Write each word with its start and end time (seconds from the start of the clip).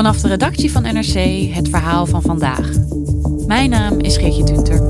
Vanaf 0.00 0.20
de 0.20 0.28
redactie 0.28 0.72
van 0.72 0.82
NRC 0.82 1.14
het 1.54 1.68
verhaal 1.68 2.06
van 2.06 2.22
vandaag. 2.22 2.70
Mijn 3.46 3.70
naam 3.70 3.98
is 3.98 4.16
Geertje 4.16 4.44
Tunter. 4.44 4.82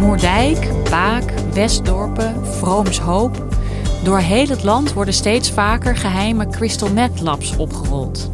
Moerdijk, 0.00 0.68
Baak, 0.90 1.32
Westdorpen, 1.54 2.46
Vroomshoop. 2.46 3.46
Door 4.04 4.18
heel 4.18 4.46
het 4.46 4.62
land 4.62 4.92
worden 4.92 5.14
steeds 5.14 5.50
vaker 5.50 5.96
geheime 5.96 6.48
crystal 6.48 6.92
meth 6.92 7.20
labs 7.20 7.56
opgerold. 7.56 8.31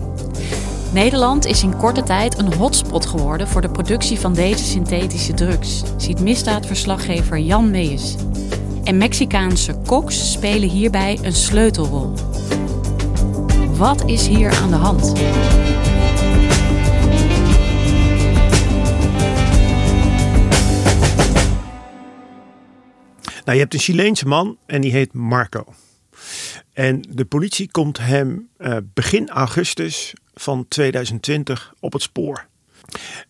Nederland 0.92 1.46
is 1.46 1.62
in 1.62 1.76
korte 1.76 2.02
tijd 2.02 2.38
een 2.38 2.54
hotspot 2.54 3.06
geworden 3.06 3.48
voor 3.48 3.60
de 3.60 3.70
productie 3.70 4.18
van 4.18 4.34
deze 4.34 4.64
synthetische 4.64 5.34
drugs, 5.34 5.82
ziet 5.96 6.20
misdaadverslaggever 6.20 7.38
Jan 7.38 7.70
Meijers. 7.70 8.14
En 8.84 8.96
Mexicaanse 8.96 9.74
koks 9.86 10.32
spelen 10.32 10.68
hierbij 10.68 11.18
een 11.22 11.32
sleutelrol. 11.32 12.12
Wat 13.76 14.04
is 14.06 14.26
hier 14.26 14.50
aan 14.50 14.70
de 14.70 14.76
hand? 14.76 15.12
Nou, 23.44 23.60
je 23.60 23.64
hebt 23.64 23.74
een 23.74 23.80
Chileense 23.80 24.26
man 24.26 24.56
en 24.66 24.80
die 24.80 24.92
heet 24.92 25.12
Marco. 25.12 25.64
En 26.78 27.04
de 27.08 27.24
politie 27.24 27.70
komt 27.70 27.98
hem 27.98 28.48
uh, 28.58 28.76
begin 28.94 29.28
augustus 29.28 30.14
van 30.34 30.68
2020 30.68 31.74
op 31.80 31.92
het 31.92 32.02
spoor. 32.02 32.46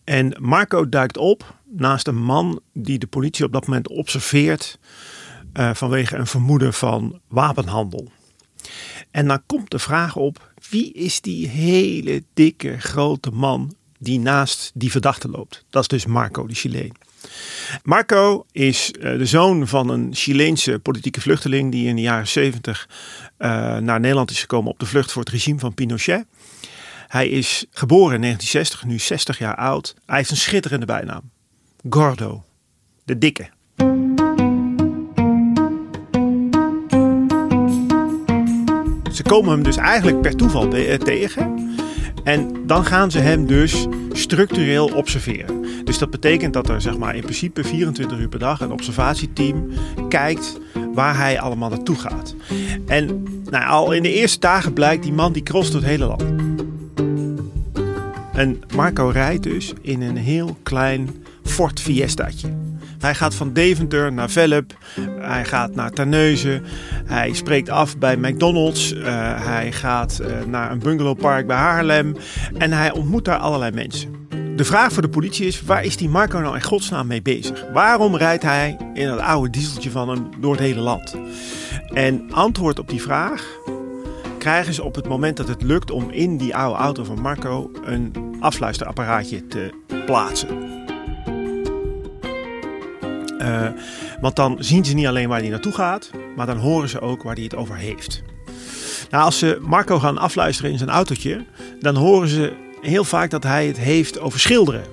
En 0.03 0.35
Marco 0.39 0.89
duikt 0.89 1.17
op 1.17 1.55
naast 1.65 2.07
een 2.07 2.23
man 2.23 2.61
die 2.73 2.99
de 2.99 3.07
politie 3.07 3.45
op 3.45 3.51
dat 3.51 3.67
moment 3.67 3.87
observeert 3.87 4.79
uh, 5.53 5.73
vanwege 5.73 6.15
een 6.15 6.27
vermoeden 6.27 6.73
van 6.73 7.19
wapenhandel. 7.27 8.11
En 9.11 9.27
dan 9.27 9.41
komt 9.45 9.71
de 9.71 9.79
vraag 9.79 10.15
op: 10.15 10.51
wie 10.69 10.93
is 10.93 11.21
die 11.21 11.47
hele 11.47 12.23
dikke 12.33 12.79
grote 12.79 13.31
man 13.31 13.75
die 13.99 14.19
naast 14.19 14.71
die 14.73 14.91
verdachte 14.91 15.29
loopt? 15.29 15.65
Dat 15.69 15.81
is 15.81 15.87
dus 15.87 16.05
Marco, 16.05 16.47
de 16.47 16.53
Chileen. 16.53 16.91
Marco 17.83 18.45
is 18.51 18.91
uh, 18.91 19.17
de 19.17 19.25
zoon 19.25 19.67
van 19.67 19.89
een 19.89 20.09
Chileense 20.15 20.79
politieke 20.79 21.21
vluchteling 21.21 21.71
die 21.71 21.87
in 21.87 21.95
de 21.95 22.01
jaren 22.01 22.27
70 22.27 22.89
uh, 23.39 23.47
naar 23.77 23.99
Nederland 23.99 24.31
is 24.31 24.39
gekomen 24.39 24.71
op 24.71 24.79
de 24.79 24.85
vlucht 24.85 25.11
voor 25.11 25.21
het 25.21 25.31
regime 25.31 25.59
van 25.59 25.73
Pinochet. 25.73 26.25
Hij 27.07 27.29
is 27.29 27.65
geboren 27.71 28.15
in 28.15 28.21
1960, 28.21 28.83
nu 28.83 28.99
60 28.99 29.37
jaar 29.37 29.55
oud. 29.55 29.95
Hij 30.05 30.17
heeft 30.17 30.31
een 30.31 30.37
schitterende 30.37 30.85
bijnaam. 30.85 31.31
Gordo, 31.89 32.43
de 33.03 33.17
dikke. 33.17 33.49
Ze 39.13 39.23
komen 39.23 39.51
hem 39.51 39.63
dus 39.63 39.77
eigenlijk 39.77 40.21
per 40.21 40.35
toeval 40.35 40.67
tegen. 40.97 41.77
En 42.23 42.65
dan 42.65 42.85
gaan 42.85 43.11
ze 43.11 43.19
hem 43.19 43.45
dus 43.45 43.87
structureel 44.11 44.87
observeren. 44.87 45.65
Dus 45.83 45.97
dat 45.97 46.09
betekent 46.09 46.53
dat 46.53 46.69
er 46.69 46.81
zeg 46.81 46.97
maar, 46.97 47.15
in 47.15 47.21
principe 47.21 47.63
24 47.63 48.19
uur 48.19 48.29
per 48.29 48.39
dag 48.39 48.61
een 48.61 48.71
observatieteam 48.71 49.67
kijkt 50.09 50.59
waar 50.93 51.17
hij 51.17 51.39
allemaal 51.39 51.69
naartoe 51.69 51.95
gaat. 51.95 52.35
En 52.87 53.23
nou, 53.49 53.65
al 53.65 53.91
in 53.91 54.03
de 54.03 54.13
eerste 54.13 54.39
dagen 54.39 54.73
blijkt 54.73 55.03
die 55.03 55.13
man 55.13 55.33
die 55.33 55.43
crost 55.43 55.73
het 55.73 55.83
hele 55.83 56.05
land. 56.05 56.23
En 58.33 58.61
Marco 58.75 59.07
rijdt 59.07 59.43
dus 59.43 59.73
in 59.81 60.01
een 60.01 60.17
heel 60.17 60.57
klein 60.63 61.09
Ford 61.43 61.79
Fiestaatje. 61.79 62.47
Hij 62.99 63.15
gaat 63.15 63.35
van 63.35 63.53
Deventer 63.53 64.13
naar 64.13 64.29
Velp. 64.29 64.77
Hij 65.19 65.45
gaat 65.45 65.75
naar 65.75 65.91
Terneuzen. 65.91 66.63
Hij 67.05 67.33
spreekt 67.33 67.69
af 67.69 67.97
bij 67.97 68.17
McDonald's. 68.17 68.93
Uh, 68.93 69.03
hij 69.45 69.71
gaat 69.71 70.19
uh, 70.21 70.27
naar 70.47 70.71
een 70.71 70.79
bungalowpark 70.79 71.47
bij 71.47 71.57
Haarlem. 71.57 72.15
En 72.57 72.71
hij 72.71 72.91
ontmoet 72.91 73.25
daar 73.25 73.37
allerlei 73.37 73.71
mensen. 73.71 74.27
De 74.55 74.65
vraag 74.65 74.93
voor 74.93 75.01
de 75.01 75.09
politie 75.09 75.47
is: 75.47 75.61
waar 75.61 75.83
is 75.83 75.97
die 75.97 76.09
Marco 76.09 76.39
nou 76.39 76.55
in 76.55 76.63
godsnaam 76.63 77.07
mee 77.07 77.21
bezig? 77.21 77.65
Waarom 77.73 78.15
rijdt 78.15 78.43
hij 78.43 78.77
in 78.93 79.07
dat 79.07 79.19
oude 79.19 79.49
dieseltje 79.49 79.91
van 79.91 80.09
hem 80.09 80.29
door 80.39 80.51
het 80.51 80.61
hele 80.61 80.81
land? 80.81 81.15
En 81.93 82.31
antwoord 82.31 82.79
op 82.79 82.89
die 82.89 83.01
vraag 83.01 83.45
krijgen 84.37 84.73
ze 84.73 84.83
op 84.83 84.95
het 84.95 85.07
moment 85.07 85.37
dat 85.37 85.47
het 85.47 85.61
lukt 85.61 85.91
om 85.91 86.09
in 86.09 86.37
die 86.37 86.55
oude 86.55 86.79
auto 86.79 87.03
van 87.03 87.21
Marco 87.21 87.71
een 87.83 88.13
afluisterapparaatje 88.39 89.47
te 89.47 89.73
plaatsen. 90.05 90.78
Uh, 93.41 93.67
want 94.21 94.35
dan 94.35 94.57
zien 94.59 94.85
ze 94.85 94.93
niet 94.93 95.07
alleen 95.07 95.29
waar 95.29 95.39
hij 95.39 95.49
naartoe 95.49 95.73
gaat, 95.73 96.11
maar 96.35 96.45
dan 96.45 96.57
horen 96.57 96.89
ze 96.89 97.01
ook 97.01 97.23
waar 97.23 97.35
hij 97.35 97.43
het 97.43 97.55
over 97.55 97.75
heeft. 97.75 98.23
Nou, 99.09 99.23
als 99.23 99.37
ze 99.37 99.57
Marco 99.61 99.99
gaan 99.99 100.17
afluisteren 100.17 100.71
in 100.71 100.77
zijn 100.77 100.89
autootje, 100.89 101.45
dan 101.79 101.95
horen 101.95 102.27
ze 102.27 102.53
heel 102.81 103.03
vaak 103.03 103.29
dat 103.29 103.43
hij 103.43 103.67
het 103.67 103.77
heeft 103.77 104.19
over 104.19 104.39
schilderen. 104.39 104.83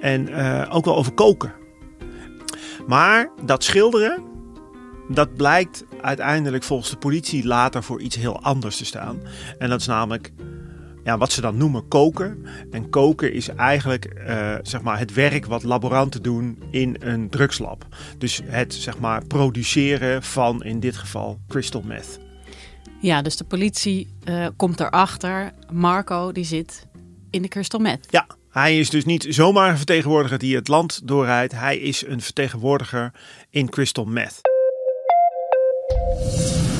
En 0.00 0.28
uh, 0.30 0.62
ook 0.70 0.84
wel 0.84 0.96
over 0.96 1.12
koken. 1.12 1.52
Maar 2.86 3.30
dat 3.44 3.64
schilderen, 3.64 4.22
dat 5.08 5.34
blijkt 5.34 5.84
uiteindelijk 6.00 6.64
volgens 6.64 6.90
de 6.90 6.96
politie 6.96 7.46
later 7.46 7.82
voor 7.82 8.00
iets 8.00 8.16
heel 8.16 8.42
anders 8.42 8.76
te 8.76 8.84
staan. 8.84 9.20
En 9.58 9.68
dat 9.68 9.80
is 9.80 9.86
namelijk 9.86 10.32
ja, 11.08 11.18
wat 11.18 11.32
ze 11.32 11.40
dan 11.40 11.56
noemen 11.56 11.88
koken. 11.88 12.46
En 12.70 12.90
koken 12.90 13.32
is 13.32 13.48
eigenlijk 13.48 14.14
uh, 14.28 14.54
zeg 14.62 14.82
maar 14.82 14.98
het 14.98 15.14
werk 15.14 15.46
wat 15.46 15.62
laboranten 15.62 16.22
doen 16.22 16.62
in 16.70 16.96
een 17.00 17.28
drugslab. 17.28 17.86
Dus 18.18 18.40
het 18.44 18.74
zeg 18.74 18.98
maar, 18.98 19.26
produceren 19.26 20.22
van 20.22 20.64
in 20.64 20.80
dit 20.80 20.96
geval 20.96 21.38
crystal 21.48 21.82
meth. 21.84 22.18
Ja, 23.00 23.22
dus 23.22 23.36
de 23.36 23.44
politie 23.44 24.08
uh, 24.24 24.46
komt 24.56 24.80
erachter. 24.80 25.52
Marco 25.72 26.32
die 26.32 26.44
zit 26.44 26.86
in 27.30 27.42
de 27.42 27.48
crystal 27.48 27.80
meth. 27.80 28.06
Ja, 28.10 28.26
hij 28.50 28.78
is 28.78 28.90
dus 28.90 29.04
niet 29.04 29.26
zomaar 29.28 29.70
een 29.70 29.76
vertegenwoordiger 29.76 30.38
die 30.38 30.56
het 30.56 30.68
land 30.68 31.00
doorrijdt. 31.04 31.52
Hij 31.52 31.78
is 31.78 32.06
een 32.06 32.20
vertegenwoordiger 32.20 33.12
in 33.50 33.68
crystal 33.68 34.04
meth. 34.04 34.40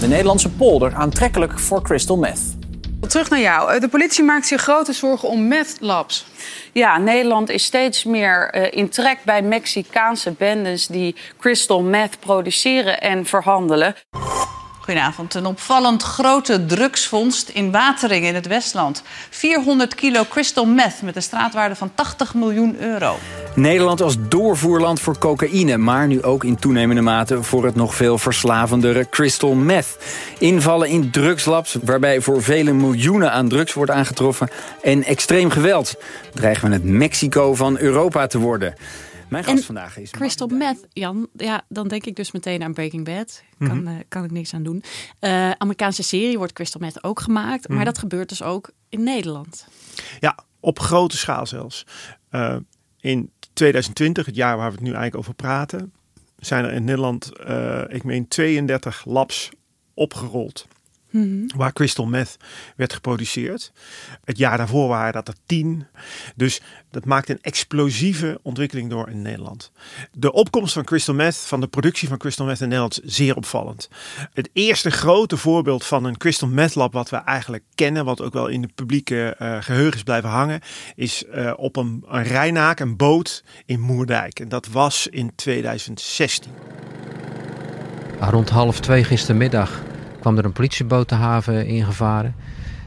De 0.00 0.06
Nederlandse 0.08 0.50
polder 0.50 0.94
aantrekkelijk 0.94 1.58
voor 1.58 1.82
crystal 1.82 2.16
meth. 2.16 2.57
Terug 3.06 3.30
naar 3.30 3.40
jou. 3.40 3.80
De 3.80 3.88
politie 3.88 4.24
maakt 4.24 4.46
zich 4.46 4.62
grote 4.62 4.92
zorgen 4.92 5.28
om 5.28 5.48
meth 5.48 5.76
labs. 5.80 6.26
Ja, 6.72 6.98
Nederland 6.98 7.48
is 7.48 7.64
steeds 7.64 8.04
meer 8.04 8.54
uh, 8.54 8.66
in 8.70 8.88
trek 8.88 9.18
bij 9.24 9.42
Mexicaanse 9.42 10.30
bendes 10.30 10.86
die 10.86 11.16
crystal 11.38 11.82
meth 11.82 12.18
produceren 12.20 13.00
en 13.00 13.26
verhandelen. 13.26 13.94
Goedenavond. 14.88 15.34
Een 15.34 15.46
opvallend 15.46 16.02
grote 16.02 16.66
drugsvondst 16.66 17.48
in 17.48 17.70
Watering 17.70 18.24
in 18.24 18.34
het 18.34 18.46
Westland. 18.46 19.02
400 19.30 19.94
kilo 19.94 20.24
crystal 20.28 20.64
meth 20.66 21.02
met 21.02 21.16
een 21.16 21.22
straatwaarde 21.22 21.76
van 21.76 21.90
80 21.94 22.34
miljoen 22.34 22.76
euro. 22.80 23.16
Nederland 23.54 24.00
als 24.00 24.16
doorvoerland 24.28 25.00
voor 25.00 25.18
cocaïne, 25.18 25.76
maar 25.76 26.06
nu 26.06 26.22
ook 26.22 26.44
in 26.44 26.56
toenemende 26.56 27.02
mate 27.02 27.42
voor 27.42 27.64
het 27.64 27.74
nog 27.74 27.94
veel 27.94 28.18
verslavendere 28.18 29.08
crystal 29.08 29.54
meth. 29.54 29.96
Invallen 30.38 30.88
in 30.88 31.10
drugslabs, 31.10 31.76
waarbij 31.82 32.20
voor 32.20 32.42
vele 32.42 32.72
miljoenen 32.72 33.32
aan 33.32 33.48
drugs 33.48 33.72
wordt 33.72 33.90
aangetroffen. 33.90 34.50
En 34.82 35.04
extreem 35.04 35.50
geweld. 35.50 35.94
Dreigen 36.34 36.68
we 36.68 36.74
het 36.74 36.84
Mexico 36.84 37.54
van 37.54 37.78
Europa 37.78 38.26
te 38.26 38.38
worden. 38.38 38.74
Mijn 39.28 39.44
gast 39.44 39.56
En 39.56 39.64
vandaag 39.64 39.98
is 39.98 40.10
Crystal 40.10 40.48
meth, 40.48 40.86
Jan. 40.92 41.28
Ja, 41.36 41.64
dan 41.68 41.88
denk 41.88 42.06
ik 42.06 42.16
dus 42.16 42.32
meteen 42.32 42.62
aan 42.62 42.72
Breaking 42.72 43.04
Bad. 43.04 43.42
Kan, 43.58 43.86
eh, 43.86 43.94
kan 44.08 44.24
ik 44.24 44.30
niks 44.30 44.54
aan 44.54 44.62
doen. 44.62 44.82
Eh, 45.18 45.50
Amerikaanse 45.50 46.02
serie 46.02 46.38
wordt 46.38 46.52
Crystal 46.52 46.80
meth 46.80 47.04
ook 47.04 47.20
gemaakt. 47.20 47.68
Maar 47.68 47.84
dat 47.84 47.98
gebeurt 47.98 48.28
dus 48.28 48.42
ook 48.42 48.70
in 48.88 49.02
Nederland. 49.02 49.68
Ja, 50.20 50.38
op 50.60 50.78
grote 50.78 51.16
schaal 51.16 51.46
zelfs. 51.46 51.86
Eh, 52.30 52.56
in 53.00 53.32
2020, 53.52 54.26
het 54.26 54.34
jaar 54.34 54.56
waar 54.56 54.68
we 54.68 54.74
het 54.74 54.84
nu 54.84 54.90
eigenlijk 54.92 55.16
over 55.16 55.34
praten, 55.34 55.92
zijn 56.38 56.64
er 56.64 56.72
in 56.72 56.84
Nederland, 56.84 57.32
ik 57.88 58.04
meen 58.04 58.28
32 58.28 59.04
labs 59.04 59.50
opgerold. 59.94 60.66
Waar 61.56 61.72
crystal 61.72 62.06
meth 62.06 62.36
werd 62.76 62.92
geproduceerd. 62.92 63.72
Het 64.24 64.38
jaar 64.38 64.56
daarvoor 64.56 64.88
waren 64.88 65.12
dat 65.12 65.28
er 65.28 65.34
10. 65.46 65.86
Dus 66.36 66.60
dat 66.90 67.04
maakt 67.04 67.28
een 67.28 67.38
explosieve 67.40 68.38
ontwikkeling 68.42 68.90
door 68.90 69.08
in 69.08 69.22
Nederland. 69.22 69.72
De 70.12 70.32
opkomst 70.32 70.72
van 70.72 70.84
crystal 70.84 71.14
meth, 71.14 71.36
van 71.36 71.60
de 71.60 71.66
productie 71.66 72.08
van 72.08 72.18
crystal 72.18 72.46
meth 72.46 72.60
in 72.60 72.68
Nederland, 72.68 73.04
is 73.04 73.16
zeer 73.16 73.36
opvallend. 73.36 73.88
Het 74.32 74.50
eerste 74.52 74.90
grote 74.90 75.36
voorbeeld 75.36 75.84
van 75.84 76.04
een 76.04 76.16
crystal 76.16 76.48
meth 76.48 76.74
lab 76.74 76.92
wat 76.92 77.10
we 77.10 77.16
eigenlijk 77.16 77.64
kennen, 77.74 78.04
wat 78.04 78.22
ook 78.22 78.32
wel 78.32 78.46
in 78.46 78.60
de 78.60 78.68
publieke 78.74 79.34
eh, 79.38 79.56
geheugen 79.60 79.96
is 79.96 80.02
blijven 80.02 80.30
hangen, 80.30 80.60
is 80.94 81.24
eh, 81.24 81.52
op 81.56 81.76
een, 81.76 82.04
een 82.08 82.22
Rijnaak, 82.22 82.80
een 82.80 82.96
boot 82.96 83.44
in 83.66 83.80
Moerdijk. 83.80 84.40
En 84.40 84.48
dat 84.48 84.66
was 84.66 85.06
in 85.06 85.34
2016. 85.34 86.52
Ah, 88.18 88.30
Rond 88.30 88.48
half 88.48 88.80
twee 88.80 89.04
gistermiddag 89.04 89.82
kwam 90.20 90.38
er 90.38 90.44
een 90.44 90.52
politieboot 90.52 91.08
de 91.08 91.14
haven 91.14 91.66
ingevaren. 91.66 92.34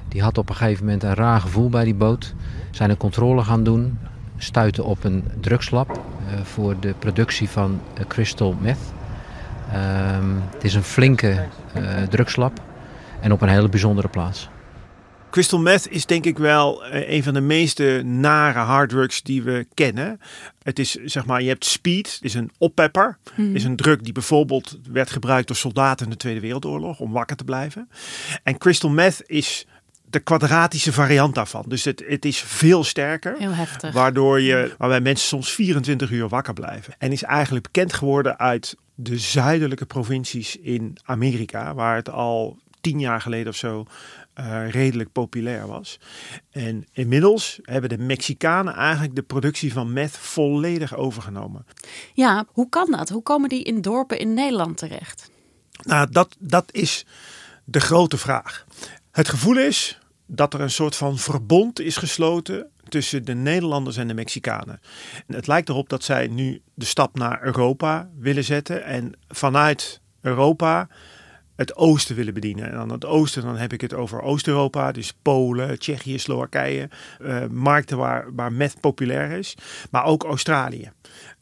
Die 0.08 0.22
had 0.22 0.38
op 0.38 0.50
een 0.50 0.56
gegeven 0.56 0.86
moment 0.86 1.04
een 1.04 1.14
raar 1.14 1.42
gevoel 1.42 1.70
bij 1.70 1.84
die 1.84 1.96
boot. 1.96 2.34
Zijn 2.72 2.90
een 2.90 2.98
controle 2.98 3.44
gaan 3.44 3.64
doen. 3.64 4.00
Stuiten 4.38 4.86
op 4.86 5.04
een 5.04 5.24
drugslab 5.40 5.90
eh, 5.90 6.42
voor 6.44 6.76
de 6.80 6.94
productie 7.00 7.50
van 7.50 7.82
eh, 7.94 8.06
crystal 8.08 8.56
meth. 8.62 8.94
Ehm, 9.72 10.30
het 10.54 10.64
is 10.64 10.74
een 10.74 10.84
flinke 10.84 11.48
eh, 11.74 11.84
drugslab 12.10 12.62
en 13.20 13.32
op 13.32 13.42
een 13.42 13.50
hele 13.50 13.70
bijzondere 13.70 14.08
plaats. 14.08 14.50
Crystal 15.32 15.60
meth 15.60 15.88
is 15.90 16.06
denk 16.06 16.26
ik 16.26 16.38
wel 16.38 16.86
eh, 16.86 17.16
een 17.16 17.24
van 17.24 17.34
de 17.34 17.42
meeste 17.42 18.02
nare 18.06 18.60
harddrugs 18.60 19.22
die 19.22 19.44
we 19.44 19.68
kennen. 19.74 20.20
Het 20.64 20.80
is 20.80 20.92
zeg 20.92 21.26
maar, 21.26 21.42
je 21.42 21.48
hebt 21.48 21.66
speed, 21.66 22.20
is 22.22 22.34
een 22.34 22.52
oppepper. 22.58 23.18
Is 23.54 23.64
een 23.64 23.76
drug 23.76 23.98
die 24.02 24.14
bijvoorbeeld 24.14 24.80
werd 24.92 25.10
gebruikt 25.10 25.48
door 25.48 25.56
soldaten 25.56 26.06
in 26.06 26.12
de 26.12 26.18
Tweede 26.18 26.40
Wereldoorlog 26.40 27.00
om 27.00 27.12
wakker 27.12 27.36
te 27.36 27.44
blijven. 27.44 27.90
En 28.44 28.58
crystal 28.58 28.90
meth 28.90 29.24
is 29.26 29.66
de 30.10 30.20
kwadratische 30.20 30.94
variant 30.94 31.36
daarvan. 31.36 31.66
Dus 31.68 31.84
het, 31.84 32.04
het 32.08 32.26
is 32.26 32.40
veel 32.40 32.84
sterker. 32.84 33.36
Heel 33.38 33.54
heftig. 33.54 33.94
Waardoor 33.94 34.42
je, 34.42 34.74
waarbij 34.78 35.02
mensen 35.02 35.28
soms 35.28 35.52
24 35.52 36.12
uur 36.12 36.28
wakker 36.28 36.54
blijven. 36.54 36.94
En 36.98 37.12
is 37.12 37.24
eigenlijk 37.24 37.64
bekend 37.72 37.94
geworden 37.94 38.40
uit 38.40 38.76
de 38.96 39.18
zuidelijke 39.18 39.86
provincies 39.86 40.56
in 40.56 40.98
Amerika, 41.04 41.74
waar 41.74 41.96
het 41.96 42.10
al 42.10 42.58
tien 42.82 43.00
jaar 43.00 43.22
geleden 43.22 43.48
of 43.48 43.56
zo 43.56 43.86
eh, 44.34 44.70
redelijk 44.70 45.12
populair 45.12 45.68
was. 45.68 46.00
En 46.52 46.86
inmiddels 46.94 47.60
hebben 47.62 47.90
de 47.90 47.98
Mexicanen 47.98 48.74
eigenlijk 48.74 49.16
de 49.16 49.22
productie 49.22 49.74
van 49.74 49.94
meth 49.94 50.18
volledig 50.18 50.96
overgenomen. 50.96 51.66
Ja, 52.14 52.46
hoe 52.48 52.70
kan 52.70 52.92
dat? 52.92 53.10
Hoe 53.10 53.24
komen 53.24 53.50
die 53.50 53.64
in 53.64 53.82
dorpen 53.82 54.20
in 54.20 54.34
Nederland 54.34 54.78
terecht? 54.78 55.30
Nou, 55.84 56.08
dat, 56.12 56.36
dat 56.40 56.74
is 56.74 57.06
de 57.64 57.80
grote 57.80 58.18
vraag. 58.18 58.66
Het 59.12 59.30
gevoel 59.30 59.58
is 59.58 60.00
dat 60.26 60.54
er 60.54 60.62
een 60.62 60.72
soort 60.72 60.96
van 60.96 61.18
verbond 61.18 61.80
is 61.80 61.98
gesloten 61.98 62.70
tussen 62.90 63.26
de 63.26 63.34
Nederlanders 63.34 63.98
en 63.98 64.08
de 64.08 64.14
Mexicanen. 64.14 64.80
En 65.28 65.36
het 65.36 65.48
lijkt 65.48 65.70
erop 65.70 65.90
dat 65.90 66.04
zij 66.04 66.28
nu 66.28 66.62
de 66.74 66.86
stap 66.86 67.18
naar 67.18 67.44
Europa 67.44 68.10
willen 68.18 68.44
zetten 68.44 68.84
en 68.84 69.14
vanuit 69.28 70.02
Europa 70.22 70.88
het 71.62 71.76
oosten 71.76 72.16
willen 72.16 72.34
bedienen. 72.34 72.66
En 72.72 72.78
dan 72.78 72.90
het 72.92 73.06
oosten, 73.06 73.44
dan 73.44 73.58
heb 73.58 73.74
ik 73.74 73.82
het 73.82 73.94
over 73.94 74.22
Oost-Europa, 74.22 74.92
dus 74.92 75.14
Polen, 75.22 75.80
Tsjechië, 75.80 76.20
Slowakije, 76.20 76.90
eh, 77.20 77.46
markten 77.48 77.98
waar, 77.98 78.36
waar 78.36 78.52
meth 78.54 78.80
populair 78.80 79.32
is, 79.32 79.56
maar 79.92 80.04
ook 80.06 80.24
Australië. 80.24 80.92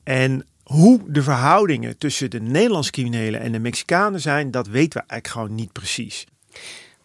En 0.03 0.45
hoe 0.63 0.99
de 1.07 1.23
verhoudingen 1.23 1.97
tussen 1.97 2.29
de 2.29 2.41
Nederlandse 2.41 2.91
criminelen 2.91 3.39
en 3.39 3.51
de 3.51 3.59
Mexicanen 3.59 4.21
zijn, 4.21 4.51
dat 4.51 4.67
weten 4.67 5.01
we 5.01 5.07
eigenlijk 5.07 5.27
gewoon 5.27 5.55
niet 5.59 5.71
precies. 5.71 6.25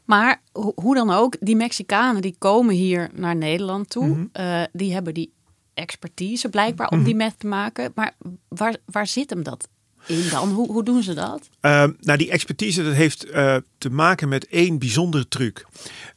Maar 0.05 0.41
ho- 0.53 0.73
hoe 0.75 0.95
dan 0.95 1.11
ook, 1.11 1.37
die 1.41 1.57
Mexicanen 1.57 2.23
die 2.23 2.35
komen 2.39 2.75
hier 2.75 3.11
naar 3.15 3.37
Nederland 3.37 3.91
toe. 3.91 4.29
Eh, 4.33 4.63
die 4.73 4.93
hebben 4.93 5.15
die 5.15 5.33
expertise 5.75 6.49
blijkbaar 6.49 6.89
om 6.89 7.05
die 7.05 7.15
meth 7.15 7.39
te 7.39 7.47
maken. 7.47 7.93
Maar 7.95 8.15
waar, 8.49 8.77
waar 8.87 9.07
zit 9.07 9.31
hem 9.31 9.43
dat 9.43 9.69
in 10.07 10.29
dan? 10.31 10.51
Hoe, 10.51 10.73
hoe 10.73 10.85
doen 10.85 11.03
ze 11.03 11.15
dat? 11.15 11.49
Uh, 11.63 11.85
nou, 12.01 12.19
die 12.19 12.31
expertise 12.31 12.83
dat 12.83 12.95
heeft 12.95 13.31
uh, 13.31 13.57
te 13.79 13.91
maken 13.91 14.29
met 14.29 14.47
één 14.47 14.79
bijzondere 14.79 15.29
truc. 15.29 15.67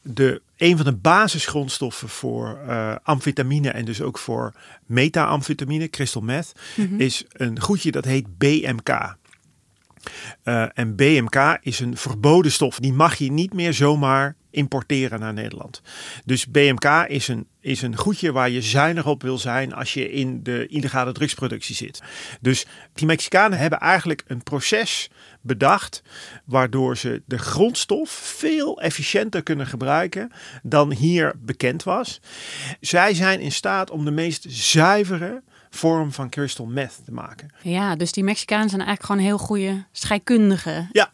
De, 0.02 0.42
een 0.56 0.76
van 0.76 0.86
de 0.86 0.96
basisgrondstoffen 0.96 2.08
voor 2.08 2.58
uh, 2.66 2.96
amfetamine 3.02 3.70
en 3.70 3.84
dus 3.84 4.02
ook 4.02 4.18
voor 4.18 4.54
meta-amfetamine, 4.86 5.88
crystal 5.88 6.22
meth, 6.22 6.52
mm-hmm. 6.76 7.00
is 7.00 7.24
een 7.28 7.60
goedje 7.60 7.90
dat 7.90 8.04
heet 8.04 8.38
BMK. 8.38 9.16
Uh, 10.44 10.66
en 10.74 10.96
BMK 10.96 11.58
is 11.60 11.80
een 11.80 11.96
verboden 11.96 12.52
stof. 12.52 12.78
Die 12.78 12.92
mag 12.92 13.14
je 13.14 13.32
niet 13.32 13.52
meer 13.52 13.74
zomaar 13.74 14.36
importeren 14.58 15.20
naar 15.20 15.32
Nederland. 15.32 15.82
Dus 16.24 16.46
BMK 16.46 16.84
is 17.08 17.28
een, 17.28 17.46
is 17.60 17.82
een 17.82 17.96
goedje 17.96 18.32
waar 18.32 18.50
je 18.50 18.62
zuinig 18.62 19.06
op 19.06 19.22
wil 19.22 19.38
zijn 19.38 19.74
als 19.74 19.94
je 19.94 20.10
in 20.10 20.42
de 20.42 20.66
illegale 20.66 21.12
drugsproductie 21.12 21.74
zit. 21.74 22.02
Dus 22.40 22.66
die 22.94 23.06
Mexicanen 23.06 23.58
hebben 23.58 23.78
eigenlijk 23.78 24.22
een 24.26 24.42
proces 24.42 25.10
bedacht 25.40 26.02
waardoor 26.44 26.96
ze 26.96 27.22
de 27.26 27.38
grondstof 27.38 28.10
veel 28.10 28.80
efficiënter 28.80 29.42
kunnen 29.42 29.66
gebruiken 29.66 30.32
dan 30.62 30.92
hier 30.92 31.34
bekend 31.38 31.82
was. 31.82 32.20
Zij 32.80 33.14
zijn 33.14 33.40
in 33.40 33.52
staat 33.52 33.90
om 33.90 34.04
de 34.04 34.10
meest 34.10 34.44
zuivere 34.48 35.42
vorm 35.70 36.12
van 36.12 36.28
crystal 36.28 36.66
meth 36.66 37.00
te 37.04 37.12
maken. 37.12 37.50
Ja, 37.62 37.96
dus 37.96 38.12
die 38.12 38.24
Mexicanen 38.24 38.68
zijn 38.68 38.82
eigenlijk 38.82 39.10
gewoon 39.10 39.26
heel 39.26 39.46
goede 39.46 39.84
scheikundigen. 39.92 40.88
Ja. 40.92 41.10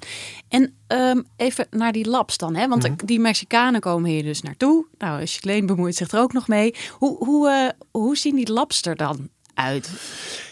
En 0.49 0.75
um, 0.89 1.27
even 1.37 1.67
naar 1.71 1.93
die 1.93 2.09
labs 2.09 2.39
dan, 2.39 2.55
hè? 2.55 2.69
want 2.69 2.83
Mhm. 2.83 3.06
die 3.06 3.21
Mexicanen 3.21 3.81
komen 3.81 4.11
hier 4.11 4.23
dus 4.23 4.43
naartoe. 4.43 4.87
Nou, 4.99 5.27
Chicleen 5.27 5.67
bemoeit 5.67 5.95
zich 5.95 6.11
er 6.11 6.21
ook 6.21 6.33
nog 6.33 6.49
mee. 6.49 6.75
Hoe, 6.91 7.25
hoe, 7.25 7.49
uh, 7.49 7.69
hoe 7.91 8.17
zien 8.17 8.37
die 8.37 8.53
labs 8.53 8.83
er 8.83 8.97
dan 8.97 9.29
uit? 9.55 9.91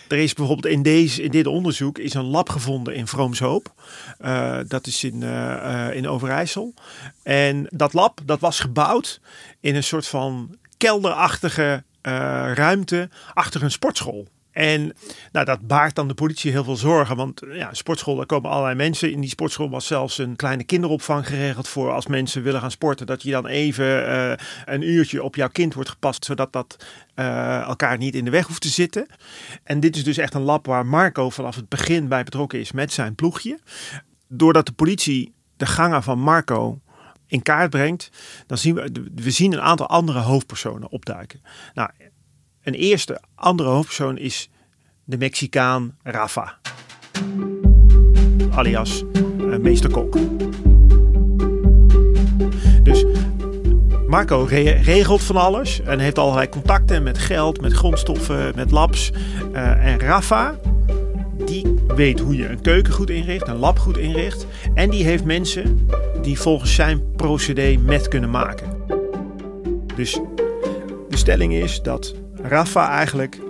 Er 0.08 0.18
is 0.18 0.34
bijvoorbeeld 0.34 0.74
in, 0.74 0.82
deze, 0.82 1.22
in 1.22 1.30
dit 1.30 1.46
onderzoek 1.46 1.98
is 1.98 2.14
een 2.14 2.24
lab 2.24 2.48
gevonden 2.48 2.94
in 2.94 3.06
Vroomshoop. 3.06 3.72
Uh, 4.20 4.58
dat 4.68 4.86
is 4.86 5.04
in, 5.04 5.20
uh, 5.20 5.88
in 5.94 6.08
Overijssel. 6.08 6.74
En 7.22 7.66
dat 7.70 7.92
lab 7.92 8.20
dat 8.24 8.40
was 8.40 8.60
gebouwd 8.60 9.20
in 9.60 9.74
een 9.76 9.84
soort 9.84 10.06
van 10.06 10.56
kelderachtige 10.76 11.84
ruimte 12.54 13.08
achter 13.34 13.62
een 13.62 13.70
sportschool. 13.70 14.28
En 14.52 14.92
nou, 15.32 15.44
dat 15.44 15.66
baart 15.66 15.94
dan 15.94 16.08
de 16.08 16.14
politie 16.14 16.50
heel 16.50 16.64
veel 16.64 16.76
zorgen. 16.76 17.16
Want 17.16 17.42
ja, 17.52 17.74
sportschool, 17.74 18.16
daar 18.16 18.26
komen 18.26 18.50
allerlei 18.50 18.74
mensen. 18.74 19.12
In 19.12 19.20
die 19.20 19.30
sportschool 19.30 19.70
was 19.70 19.86
zelfs 19.86 20.18
een 20.18 20.36
kleine 20.36 20.64
kinderopvang 20.64 21.26
geregeld 21.26 21.68
voor 21.68 21.92
als 21.92 22.06
mensen 22.06 22.42
willen 22.42 22.60
gaan 22.60 22.70
sporten. 22.70 23.06
Dat 23.06 23.22
je 23.22 23.30
dan 23.30 23.46
even 23.46 23.84
uh, 23.84 24.32
een 24.64 24.82
uurtje 24.82 25.22
op 25.22 25.34
jouw 25.34 25.48
kind 25.48 25.74
wordt 25.74 25.90
gepast. 25.90 26.24
Zodat 26.24 26.52
dat 26.52 26.84
uh, 27.16 27.60
elkaar 27.60 27.98
niet 27.98 28.14
in 28.14 28.24
de 28.24 28.30
weg 28.30 28.46
hoeft 28.46 28.60
te 28.60 28.68
zitten. 28.68 29.06
En 29.64 29.80
dit 29.80 29.96
is 29.96 30.04
dus 30.04 30.16
echt 30.16 30.34
een 30.34 30.42
lab 30.42 30.66
waar 30.66 30.86
Marco 30.86 31.30
vanaf 31.30 31.56
het 31.56 31.68
begin 31.68 32.08
bij 32.08 32.24
betrokken 32.24 32.60
is 32.60 32.72
met 32.72 32.92
zijn 32.92 33.14
ploegje. 33.14 33.58
Doordat 34.28 34.66
de 34.66 34.72
politie 34.72 35.32
de 35.56 35.66
gangen 35.66 36.02
van 36.02 36.18
Marco 36.18 36.80
in 37.32 37.42
kaart 37.42 37.70
brengt, 37.70 38.10
dan 38.46 38.58
zien 38.58 38.74
we, 38.74 39.10
we 39.14 39.30
zien 39.30 39.52
een 39.52 39.60
aantal 39.60 39.86
andere 39.86 40.18
hoofdpersonen 40.18 40.90
opduiken. 40.90 41.40
Nou, 41.74 41.90
een 42.62 42.74
eerste 42.74 43.20
andere 43.34 43.68
hoofdpersoon 43.68 44.18
is 44.18 44.50
de 45.04 45.18
Mexicaan 45.18 45.96
Rafa, 46.02 46.58
alias 48.50 49.02
uh, 49.40 49.56
meester 49.56 49.90
Kok. 49.90 50.16
Dus 52.82 53.04
Marco 54.06 54.44
re 54.48 54.70
regelt 54.70 55.22
van 55.22 55.36
alles 55.36 55.80
en 55.80 55.98
heeft 55.98 56.18
allerlei 56.18 56.48
contacten 56.48 57.02
met 57.02 57.18
geld, 57.18 57.60
met 57.60 57.72
grondstoffen, 57.72 58.52
met 58.54 58.70
labs. 58.70 59.10
Uh, 59.52 59.86
en 59.86 60.00
Rafa, 60.00 60.58
die 61.44 61.74
weet 61.86 62.20
hoe 62.20 62.36
je 62.36 62.48
een 62.48 62.60
keuken 62.60 62.92
goed 62.92 63.10
inricht, 63.10 63.48
een 63.48 63.56
lab 63.56 63.78
goed 63.78 63.98
inricht. 63.98 64.46
En 64.74 64.90
die 64.90 65.04
heeft 65.04 65.24
mensen 65.24 65.88
die 66.22 66.40
volgens 66.40 66.74
zijn 66.74 67.12
procedé 67.16 67.76
met 67.76 68.08
kunnen 68.08 68.30
maken. 68.30 68.82
Dus 69.96 70.20
de 71.08 71.16
stelling 71.16 71.52
is 71.52 71.82
dat 71.82 72.14
Rafa 72.42 72.88
eigenlijk 72.88 73.40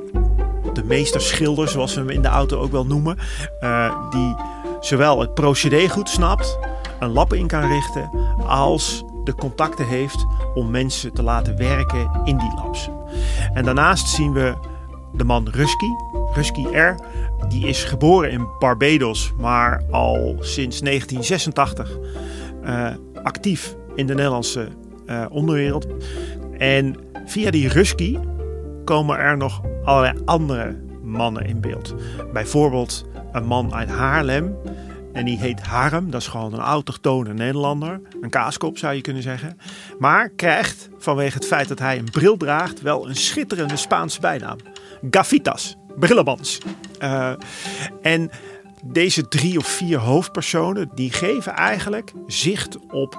de 0.73 0.85
meester 0.85 1.21
schilder, 1.21 1.69
zoals 1.69 1.95
we 1.95 2.01
hem 2.01 2.11
in 2.11 2.23
de 2.23 2.29
auto 2.29 2.61
ook 2.61 2.73
wel 2.73 2.87
noemen, 2.87 3.19
uh, 3.61 4.11
die 4.11 4.37
zowel 4.81 5.21
het 5.21 5.35
procedé 5.35 5.89
goed 5.89 6.09
snapt, 6.09 6.59
een 7.01 7.13
lab 7.13 7.33
in 7.33 7.47
kan 7.47 7.69
richten, 7.69 8.11
als 8.47 9.05
de 9.25 9.35
contacten 9.35 9.87
heeft 9.87 10.27
om 10.55 10.71
mensen 10.71 11.13
te 11.13 11.23
laten 11.23 11.57
werken 11.57 12.11
in 12.25 12.37
die 12.37 12.55
labs. 12.55 12.89
En 13.55 13.65
daarnaast 13.65 14.09
zien 14.09 14.33
we 14.33 14.55
de 15.13 15.25
man 15.25 15.49
Rusky, 15.51 15.91
Husky 16.35 16.67
R. 16.67 16.95
Die 17.49 17.67
is 17.67 17.85
geboren 17.85 18.31
in 18.31 18.49
Barbados, 18.59 19.33
maar 19.39 19.83
al 19.91 20.37
sinds 20.41 20.81
1986 20.81 21.99
uh, 22.65 22.89
actief 23.23 23.75
in 23.95 24.07
de 24.07 24.15
Nederlandse 24.15 24.69
uh, 25.07 25.25
onderwereld. 25.29 25.87
En 26.59 26.97
via 27.27 27.51
die 27.51 27.69
Husky 27.69 28.19
komen 28.85 29.19
er 29.19 29.37
nog 29.37 29.61
allerlei 29.85 30.19
andere 30.25 30.81
mannen 31.03 31.45
in 31.45 31.61
beeld. 31.61 31.95
Bijvoorbeeld 32.33 33.07
een 33.33 33.45
man 33.45 33.75
uit 33.75 33.89
Haarlem. 33.89 34.57
En 35.13 35.25
die 35.25 35.39
heet 35.39 35.61
Harem, 35.61 36.11
dat 36.11 36.21
is 36.21 36.27
gewoon 36.27 36.53
een 36.53 36.61
autochtone 36.61 37.35
Nederlander. 37.35 38.01
Een 38.21 38.31
kaaskop 38.31 38.79
zou 38.79 38.95
je 38.95 39.01
kunnen 39.01 39.23
zeggen. 39.23 39.59
Maar 39.99 40.29
krijgt 40.29 40.89
vanwege 40.99 41.35
het 41.35 41.47
feit 41.47 41.69
dat 41.69 41.79
hij 41.79 41.99
een 41.99 42.11
bril 42.11 42.37
draagt 42.37 42.81
wel 42.81 43.09
een 43.09 43.17
schitterende 43.17 43.77
Spaanse 43.77 44.21
bijnaam. 44.21 44.57
Gafitas, 45.11 45.77
brillenbands. 45.99 46.59
Uh, 47.03 47.33
en 48.03 48.31
deze 48.83 49.29
drie 49.29 49.59
of 49.59 49.67
vier 49.67 49.99
hoofdpersonen 49.99 50.91
die 50.95 51.13
geven 51.13 51.53
eigenlijk 51.53 52.13
zicht 52.27 52.79
op 52.91 53.19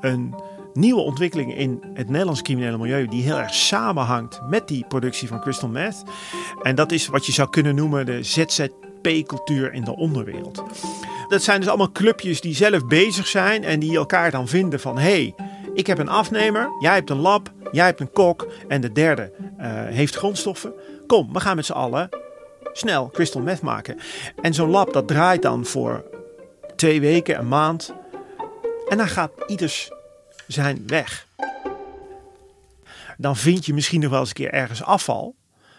een 0.00 0.34
nieuwe 0.74 1.00
ontwikkeling 1.00 1.54
in 1.56 1.82
het 1.94 2.08
Nederlands 2.08 2.42
criminele 2.42 2.78
milieu 2.78 3.06
die 3.06 3.22
heel 3.22 3.38
erg 3.38 3.54
samenhangt 3.54 4.40
met 4.48 4.68
die 4.68 4.84
productie 4.88 5.28
van 5.28 5.40
crystal 5.40 5.68
meth. 5.68 6.02
En 6.62 6.74
dat 6.74 6.92
is 6.92 7.06
wat 7.06 7.26
je 7.26 7.32
zou 7.32 7.50
kunnen 7.50 7.74
noemen 7.74 8.06
de 8.06 8.22
ZZP-cultuur 8.22 9.72
in 9.72 9.84
de 9.84 9.96
onderwereld. 9.96 10.64
Dat 11.28 11.42
zijn 11.42 11.60
dus 11.60 11.68
allemaal 11.68 11.92
clubjes 11.92 12.40
die 12.40 12.54
zelf 12.54 12.86
bezig 12.86 13.26
zijn 13.26 13.64
en 13.64 13.80
die 13.80 13.96
elkaar 13.96 14.30
dan 14.30 14.48
vinden 14.48 14.80
van 14.80 14.98
hey, 14.98 15.34
ik 15.74 15.86
heb 15.86 15.98
een 15.98 16.08
afnemer, 16.08 16.68
jij 16.80 16.94
hebt 16.94 17.10
een 17.10 17.20
lab, 17.20 17.52
jij 17.72 17.84
hebt 17.84 18.00
een 18.00 18.12
kok 18.12 18.46
en 18.68 18.80
de 18.80 18.92
derde 18.92 19.32
uh, 19.38 19.66
heeft 19.84 20.16
grondstoffen. 20.16 20.72
Kom, 21.06 21.32
we 21.32 21.40
gaan 21.40 21.56
met 21.56 21.66
z'n 21.66 21.72
allen 21.72 22.08
snel 22.72 23.10
crystal 23.10 23.42
meth 23.42 23.60
maken. 23.60 23.98
En 24.42 24.54
zo'n 24.54 24.70
lab 24.70 24.92
dat 24.92 25.08
draait 25.08 25.42
dan 25.42 25.64
voor 25.64 26.04
twee 26.76 27.00
weken, 27.00 27.38
een 27.38 27.48
maand. 27.48 27.92
En 28.88 28.96
dan 28.96 29.08
gaat 29.08 29.32
ieders 29.46 29.90
zijn 30.46 30.86
weg. 30.86 31.26
Dan 33.16 33.36
vind 33.36 33.66
je 33.66 33.74
misschien 33.74 34.00
nog 34.00 34.10
wel 34.10 34.20
eens 34.20 34.28
een 34.28 34.34
keer 34.34 34.52
ergens 34.52 34.82
afval. 34.82 35.34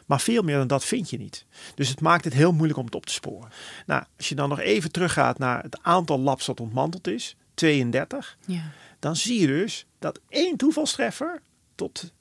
Maar 0.05 0.21
veel 0.21 0.41
meer 0.41 0.57
dan 0.57 0.67
dat 0.67 0.85
vind 0.85 1.09
je 1.09 1.17
niet. 1.17 1.45
Dus 1.75 1.89
het 1.89 2.01
maakt 2.01 2.23
het 2.23 2.33
heel 2.33 2.51
moeilijk 2.51 2.79
om 2.79 2.85
het 2.85 2.95
op 2.95 3.05
te 3.05 3.13
sporen. 3.13 3.49
Nou, 3.85 4.03
als 4.17 4.29
je 4.29 4.35
dan 4.35 4.49
nog 4.49 4.59
even 4.59 4.91
teruggaat 4.91 5.37
naar 5.37 5.63
het 5.63 5.79
aantal 5.81 6.19
labs 6.19 6.45
dat 6.45 6.59
ontmanteld 6.59 7.07
is, 7.07 7.35
32, 7.53 8.37
ja. 8.45 8.61
dan 8.99 9.15
zie 9.15 9.39
je 9.39 9.47
dus 9.47 9.85
dat 9.99 10.19
één 10.29 10.57
toevalstreffer 10.57 11.41
tot 11.75 12.11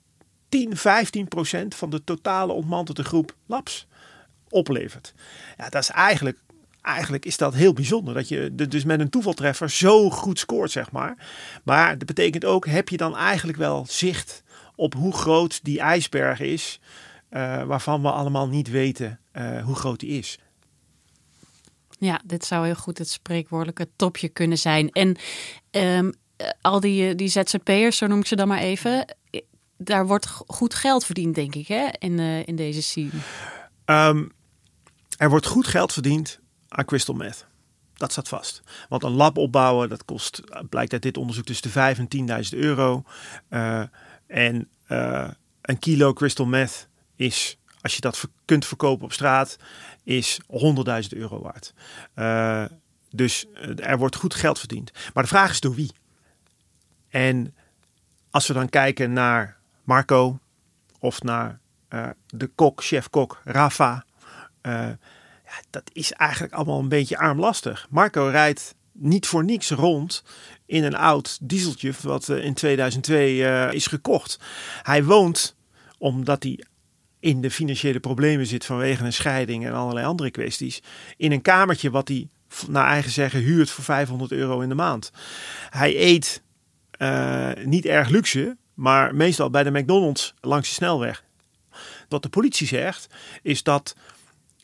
10, 0.48 0.76
15 0.76 1.28
procent 1.28 1.74
van 1.74 1.90
de 1.90 2.04
totale 2.04 2.52
ontmantelde 2.52 3.04
groep 3.04 3.34
labs 3.46 3.86
oplevert. 4.50 5.14
Ja, 5.56 5.68
dat 5.68 5.82
is 5.82 5.90
eigenlijk, 5.90 6.38
eigenlijk 6.82 7.24
is 7.24 7.36
dat 7.36 7.54
heel 7.54 7.72
bijzonder. 7.72 8.14
Dat 8.14 8.28
je 8.28 8.54
dus 8.68 8.84
met 8.84 9.00
een 9.00 9.10
toevaltreffer 9.10 9.70
zo 9.70 10.10
goed 10.10 10.38
scoort, 10.38 10.70
zeg 10.70 10.90
maar. 10.90 11.16
Maar 11.64 11.98
dat 11.98 12.06
betekent 12.06 12.44
ook, 12.44 12.66
heb 12.66 12.88
je 12.88 12.96
dan 12.96 13.16
eigenlijk 13.16 13.58
wel 13.58 13.86
zicht 13.88 14.42
op 14.76 14.94
hoe 14.94 15.12
groot 15.12 15.64
die 15.64 15.80
ijsberg 15.80 16.40
is... 16.40 16.80
Uh, 17.30 17.62
waarvan 17.62 18.02
we 18.02 18.10
allemaal 18.10 18.48
niet 18.48 18.70
weten 18.70 19.20
uh, 19.32 19.64
hoe 19.64 19.74
groot 19.74 20.00
die 20.00 20.18
is. 20.18 20.38
Ja, 21.98 22.20
dit 22.24 22.44
zou 22.44 22.64
heel 22.64 22.74
goed 22.74 22.98
het 22.98 23.08
spreekwoordelijke 23.08 23.88
topje 23.96 24.28
kunnen 24.28 24.58
zijn. 24.58 24.90
En 24.90 25.16
um, 25.70 26.12
al 26.60 26.80
die, 26.80 27.14
die 27.14 27.28
ZZP'ers, 27.28 27.96
zo 27.96 28.06
noem 28.06 28.18
ik 28.18 28.26
ze 28.26 28.36
dan 28.36 28.48
maar 28.48 28.58
even, 28.58 29.16
daar 29.76 30.06
wordt 30.06 30.26
goed 30.26 30.74
geld 30.74 31.04
verdiend, 31.04 31.34
denk 31.34 31.54
ik, 31.54 31.68
hè, 31.68 31.86
in, 31.98 32.18
uh, 32.18 32.46
in 32.46 32.56
deze 32.56 32.82
scene. 32.82 33.10
Um, 33.84 34.32
er 35.20 35.30
wordt 35.30 35.46
goed 35.46 35.66
geld 35.66 35.92
verdiend 35.92 36.40
aan 36.68 36.84
crystal 36.84 37.14
meth. 37.14 37.46
Dat 37.94 38.12
staat 38.12 38.28
vast. 38.28 38.62
Want 38.88 39.02
een 39.02 39.10
lab 39.10 39.36
opbouwen, 39.36 39.88
dat 39.88 40.04
kost, 40.04 40.42
blijkt 40.68 40.92
uit 40.92 41.02
dit 41.02 41.16
onderzoek, 41.16 41.44
tussen 41.44 41.66
de 41.66 41.72
5 41.72 41.98
en 41.98 42.44
10.000 42.52 42.58
euro. 42.58 43.04
Uh, 43.50 43.82
en 44.26 44.68
uh, 44.88 45.30
een 45.62 45.78
kilo 45.78 46.12
crystal 46.12 46.46
meth 46.46 46.88
is, 47.16 47.58
als 47.80 47.94
je 47.94 48.00
dat 48.00 48.24
kunt 48.44 48.66
verkopen 48.66 49.04
op 49.04 49.12
straat, 49.12 49.56
is 50.04 50.40
100.000 50.42 50.48
euro 51.08 51.42
waard. 51.42 51.74
Dus 53.10 53.46
er 53.76 53.98
wordt 53.98 54.16
goed 54.16 54.34
geld 54.34 54.58
verdiend. 54.58 54.90
Maar 55.14 55.22
de 55.22 55.28
vraag 55.28 55.50
is 55.50 55.60
door 55.60 55.74
wie? 55.74 55.92
En 57.08 57.54
als 58.30 58.46
we 58.46 58.52
dan 58.52 58.68
kijken 58.68 59.12
naar 59.12 59.56
Marco 59.84 60.38
of 60.98 61.22
naar 61.22 61.60
de 62.26 62.46
kok, 62.54 62.82
chef-kok 62.82 63.40
Rafa, 63.44 64.04
ja, 64.62 65.60
dat 65.70 65.90
is 65.92 66.12
eigenlijk 66.12 66.52
allemaal 66.52 66.78
een 66.78 66.88
beetje 66.88 67.18
armlastig. 67.18 67.86
Marco 67.90 68.26
rijdt 68.26 68.74
niet 68.92 69.26
voor 69.26 69.44
niks 69.44 69.70
rond 69.70 70.22
in 70.66 70.84
een 70.84 70.94
oud 70.94 71.38
dieseltje 71.42 71.92
wat 72.02 72.28
uh, 72.28 72.44
in 72.44 72.54
2002 72.54 73.36
uh, 73.36 73.72
is 73.72 73.86
gekocht. 73.86 74.38
Hij 74.82 75.04
woont 75.04 75.56
omdat 75.98 76.42
hij 76.42 76.64
in 77.20 77.40
de 77.40 77.50
financiële 77.50 78.00
problemen 78.00 78.46
zit 78.46 78.64
vanwege 78.64 79.04
een 79.04 79.12
scheiding 79.12 79.66
en 79.66 79.72
allerlei 79.72 80.06
andere 80.06 80.30
kwesties. 80.30 80.82
In 81.16 81.32
een 81.32 81.42
kamertje 81.42 81.90
wat 81.90 82.08
hij 82.08 82.28
naar 82.68 82.86
eigen 82.86 83.10
zeggen 83.10 83.40
huurt 83.40 83.70
voor 83.70 83.84
500 83.84 84.32
euro 84.32 84.60
in 84.60 84.68
de 84.68 84.74
maand. 84.74 85.10
Hij 85.70 85.96
eet 85.96 86.42
niet 87.64 87.86
erg 87.86 88.08
luxe, 88.08 88.56
maar 88.74 89.14
meestal 89.14 89.50
bij 89.50 89.62
de 89.62 89.70
McDonald's 89.70 90.34
langs 90.40 90.68
de 90.68 90.74
snelweg. 90.74 91.24
Wat 92.08 92.22
de 92.22 92.28
politie 92.28 92.66
zegt 92.66 93.06
is 93.42 93.62
dat 93.62 93.96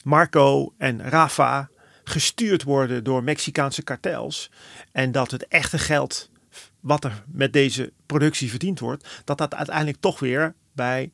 Marco 0.07 0.75
en 0.79 1.03
Rafa 1.03 1.69
gestuurd 2.05 2.63
worden 2.63 3.05
door 3.05 3.25
Mexicaanse 3.25 3.83
kartels. 3.83 4.51
En 4.93 5.13
dat 5.13 5.31
het 5.31 5.49
echte 5.49 5.79
geld 5.79 6.31
wat 6.81 7.05
er 7.05 7.25
met 7.27 7.53
deze 7.53 7.93
productie 8.07 8.51
verdiend 8.51 8.81
wordt, 8.81 9.09
dat 9.25 9.39
dat 9.39 9.55
uiteindelijk 9.55 10.01
toch 10.01 10.19
weer 10.19 10.55
bij 10.73 11.11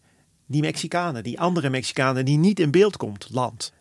die 0.47 0.61
Mexicanen, 0.61 1.23
die 1.23 1.41
andere 1.41 1.71
Mexicanen 1.71 2.25
die 2.25 2.39
niet 2.39 2.61
in 2.61 2.71
beeld 2.71 2.97
komt, 2.97 3.29
landt. 3.31 3.73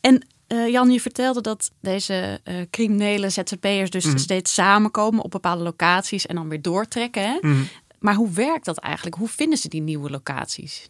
En 0.00 0.26
uh, 0.48 0.68
Jan, 0.68 0.90
je 0.90 1.00
vertelde 1.00 1.40
dat 1.40 1.70
deze 1.80 2.40
uh, 2.44 2.60
criminele 2.70 3.30
ZZP'ers 3.30 3.90
dus 3.90 4.04
mm. 4.04 4.18
steeds 4.18 4.54
samenkomen 4.54 5.24
op 5.24 5.30
bepaalde 5.30 5.62
locaties 5.62 6.26
en 6.26 6.34
dan 6.34 6.48
weer 6.48 6.62
doortrekken. 6.62 7.22
Hè? 7.22 7.38
Mm. 7.40 7.68
Maar 8.00 8.14
hoe 8.14 8.30
werkt 8.30 8.64
dat 8.64 8.78
eigenlijk? 8.78 9.16
Hoe 9.16 9.28
vinden 9.28 9.58
ze 9.58 9.68
die 9.68 9.82
nieuwe 9.82 10.10
locaties? 10.10 10.88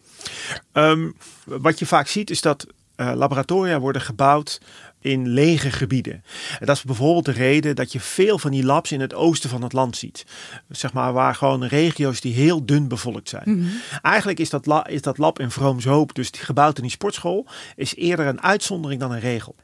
Um, 0.73 1.17
wat 1.45 1.79
je 1.79 1.87
vaak 1.87 2.07
ziet 2.07 2.31
is 2.31 2.41
dat 2.41 2.67
uh, 2.97 3.13
laboratoria 3.15 3.81
worden 3.81 4.03
gebouwd 4.03 4.61
in 5.01 5.29
lege 5.29 5.71
gebieden. 5.71 6.25
En 6.59 6.67
dat 6.67 6.77
is 6.77 6.83
bijvoorbeeld 6.83 7.25
de 7.25 7.33
reden 7.33 7.77
dat 7.77 7.93
je 7.93 8.01
veel 8.01 8.39
van 8.39 8.51
die 8.51 8.65
labs 8.65 8.93
in 8.93 9.01
het 9.01 9.15
oosten 9.15 9.51
van 9.51 9.63
het 9.63 9.73
land 9.73 9.97
ziet. 9.97 10.27
Zeg 10.69 10.93
maar 10.93 11.13
waar 11.13 11.35
gewoon 11.35 11.65
regio's 11.65 12.21
die 12.21 12.35
heel 12.35 12.67
dun 12.67 12.89
bevolkt 12.89 13.29
zijn. 13.29 13.43
Mm 13.47 13.61
-hmm. 13.61 13.81
Eigenlijk 14.03 14.39
is 14.39 14.51
dat, 14.51 14.67
la, 14.67 14.87
is 14.87 15.03
dat 15.03 15.19
lab 15.19 15.39
in 15.39 15.51
Vroomshoop, 15.51 16.15
dus 16.15 16.31
die 16.31 16.43
gebouwd 16.43 16.77
in 16.77 16.83
die 16.83 16.93
sportschool, 16.93 17.47
is 17.77 17.95
eerder 17.95 18.27
een 18.27 18.43
uitzondering 18.43 19.01
dan 19.01 19.13
een 19.13 19.21
regel. 19.21 19.55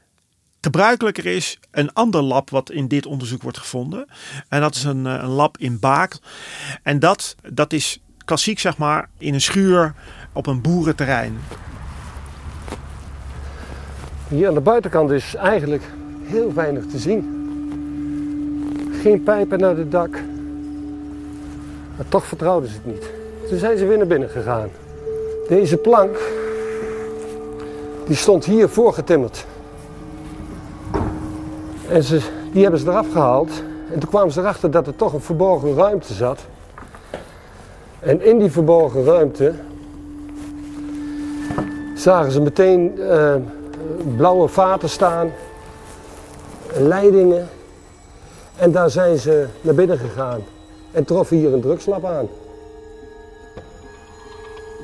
Gebruikelijker 0.67 1.25
is 1.25 1.59
een 1.71 1.93
ander 1.93 2.21
lab 2.21 2.49
wat 2.49 2.71
in 2.71 2.87
dit 2.87 3.05
onderzoek 3.05 3.41
wordt 3.41 3.57
gevonden. 3.57 4.07
En 4.49 4.61
dat 4.61 4.75
is 4.75 4.83
een, 4.83 5.05
een 5.05 5.29
lab 5.29 5.57
in 5.57 5.79
Baak. 5.79 6.17
En 6.83 6.99
dat, 6.99 7.35
dat 7.51 7.73
is 7.73 8.01
klassiek, 8.25 8.59
zeg 8.59 8.77
maar, 8.77 9.09
in 9.17 9.33
een 9.33 9.41
schuur 9.41 9.93
op 10.33 10.47
een 10.47 10.61
boerenterrein. 10.61 11.37
Hier 14.27 14.47
aan 14.47 14.53
de 14.53 14.59
buitenkant 14.59 15.11
is 15.11 15.35
eigenlijk 15.35 15.83
heel 16.23 16.53
weinig 16.53 16.85
te 16.85 16.97
zien. 16.97 17.23
Geen 19.01 19.23
pijpen 19.23 19.59
naar 19.59 19.77
het 19.77 19.91
dak. 19.91 20.11
Maar 21.95 22.07
toch 22.09 22.25
vertrouwden 22.25 22.69
ze 22.69 22.75
het 22.75 22.85
niet. 22.85 23.09
Toen 23.49 23.59
zijn 23.59 23.77
ze 23.77 23.85
weer 23.85 23.97
naar 23.97 24.07
binnen 24.07 24.29
gegaan. 24.29 24.69
Deze 25.47 25.77
plank, 25.77 26.17
die 28.07 28.15
stond 28.15 28.45
hier 28.45 28.69
voorgetimmerd. 28.69 29.45
En 31.89 32.03
ze, 32.03 32.21
die 32.51 32.61
hebben 32.61 32.79
ze 32.79 32.87
eraf 32.87 33.11
gehaald. 33.11 33.51
En 33.93 33.99
toen 33.99 34.09
kwamen 34.09 34.31
ze 34.31 34.39
erachter 34.39 34.71
dat 34.71 34.87
er 34.87 34.95
toch 34.95 35.13
een 35.13 35.21
verborgen 35.21 35.75
ruimte 35.75 36.13
zat. 36.13 36.45
En 37.99 38.21
in 38.21 38.39
die 38.39 38.51
verborgen 38.51 39.03
ruimte 39.03 39.53
zagen 41.95 42.31
ze 42.31 42.41
meteen 42.41 42.93
uh, 42.97 43.35
blauwe 44.15 44.47
vaten 44.47 44.89
staan, 44.89 45.31
leidingen. 46.73 47.47
En 48.55 48.71
daar 48.71 48.89
zijn 48.89 49.17
ze 49.17 49.47
naar 49.61 49.75
binnen 49.75 49.97
gegaan 49.97 50.41
en 50.91 51.05
troffen 51.05 51.37
hier 51.37 51.53
een 51.53 51.61
drugslab 51.61 52.05
aan. 52.05 52.27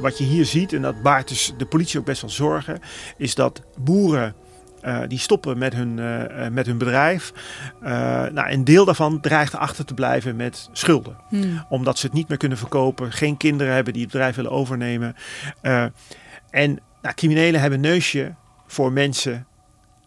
Wat 0.01 0.17
je 0.17 0.23
hier 0.23 0.45
ziet, 0.45 0.73
en 0.73 0.81
dat 0.81 1.01
baart 1.01 1.27
dus 1.27 1.53
de 1.57 1.65
politie 1.65 1.99
ook 1.99 2.05
best 2.05 2.21
wel 2.21 2.29
zorgen, 2.29 2.79
is 3.17 3.35
dat 3.35 3.61
boeren 3.75 4.35
uh, 4.85 4.99
die 5.07 5.19
stoppen 5.19 5.57
met 5.57 5.73
hun, 5.73 5.97
uh, 5.97 6.47
met 6.51 6.65
hun 6.65 6.77
bedrijf. 6.77 7.33
Uh, 7.83 7.89
nou, 8.25 8.51
een 8.51 8.63
deel 8.63 8.85
daarvan 8.85 9.19
dreigt 9.19 9.55
achter 9.55 9.85
te 9.85 9.93
blijven 9.93 10.35
met 10.35 10.69
schulden. 10.71 11.17
Hmm. 11.29 11.65
Omdat 11.69 11.97
ze 11.97 12.05
het 12.05 12.15
niet 12.15 12.27
meer 12.27 12.37
kunnen 12.37 12.57
verkopen, 12.57 13.11
geen 13.11 13.37
kinderen 13.37 13.73
hebben 13.73 13.93
die 13.93 14.01
het 14.01 14.11
bedrijf 14.11 14.35
willen 14.35 14.51
overnemen. 14.51 15.15
En 16.49 16.79
nou, 17.01 17.15
criminelen 17.15 17.61
hebben 17.61 17.83
een 17.83 17.89
neusje 17.89 18.35
voor 18.67 18.91
mensen 18.91 19.47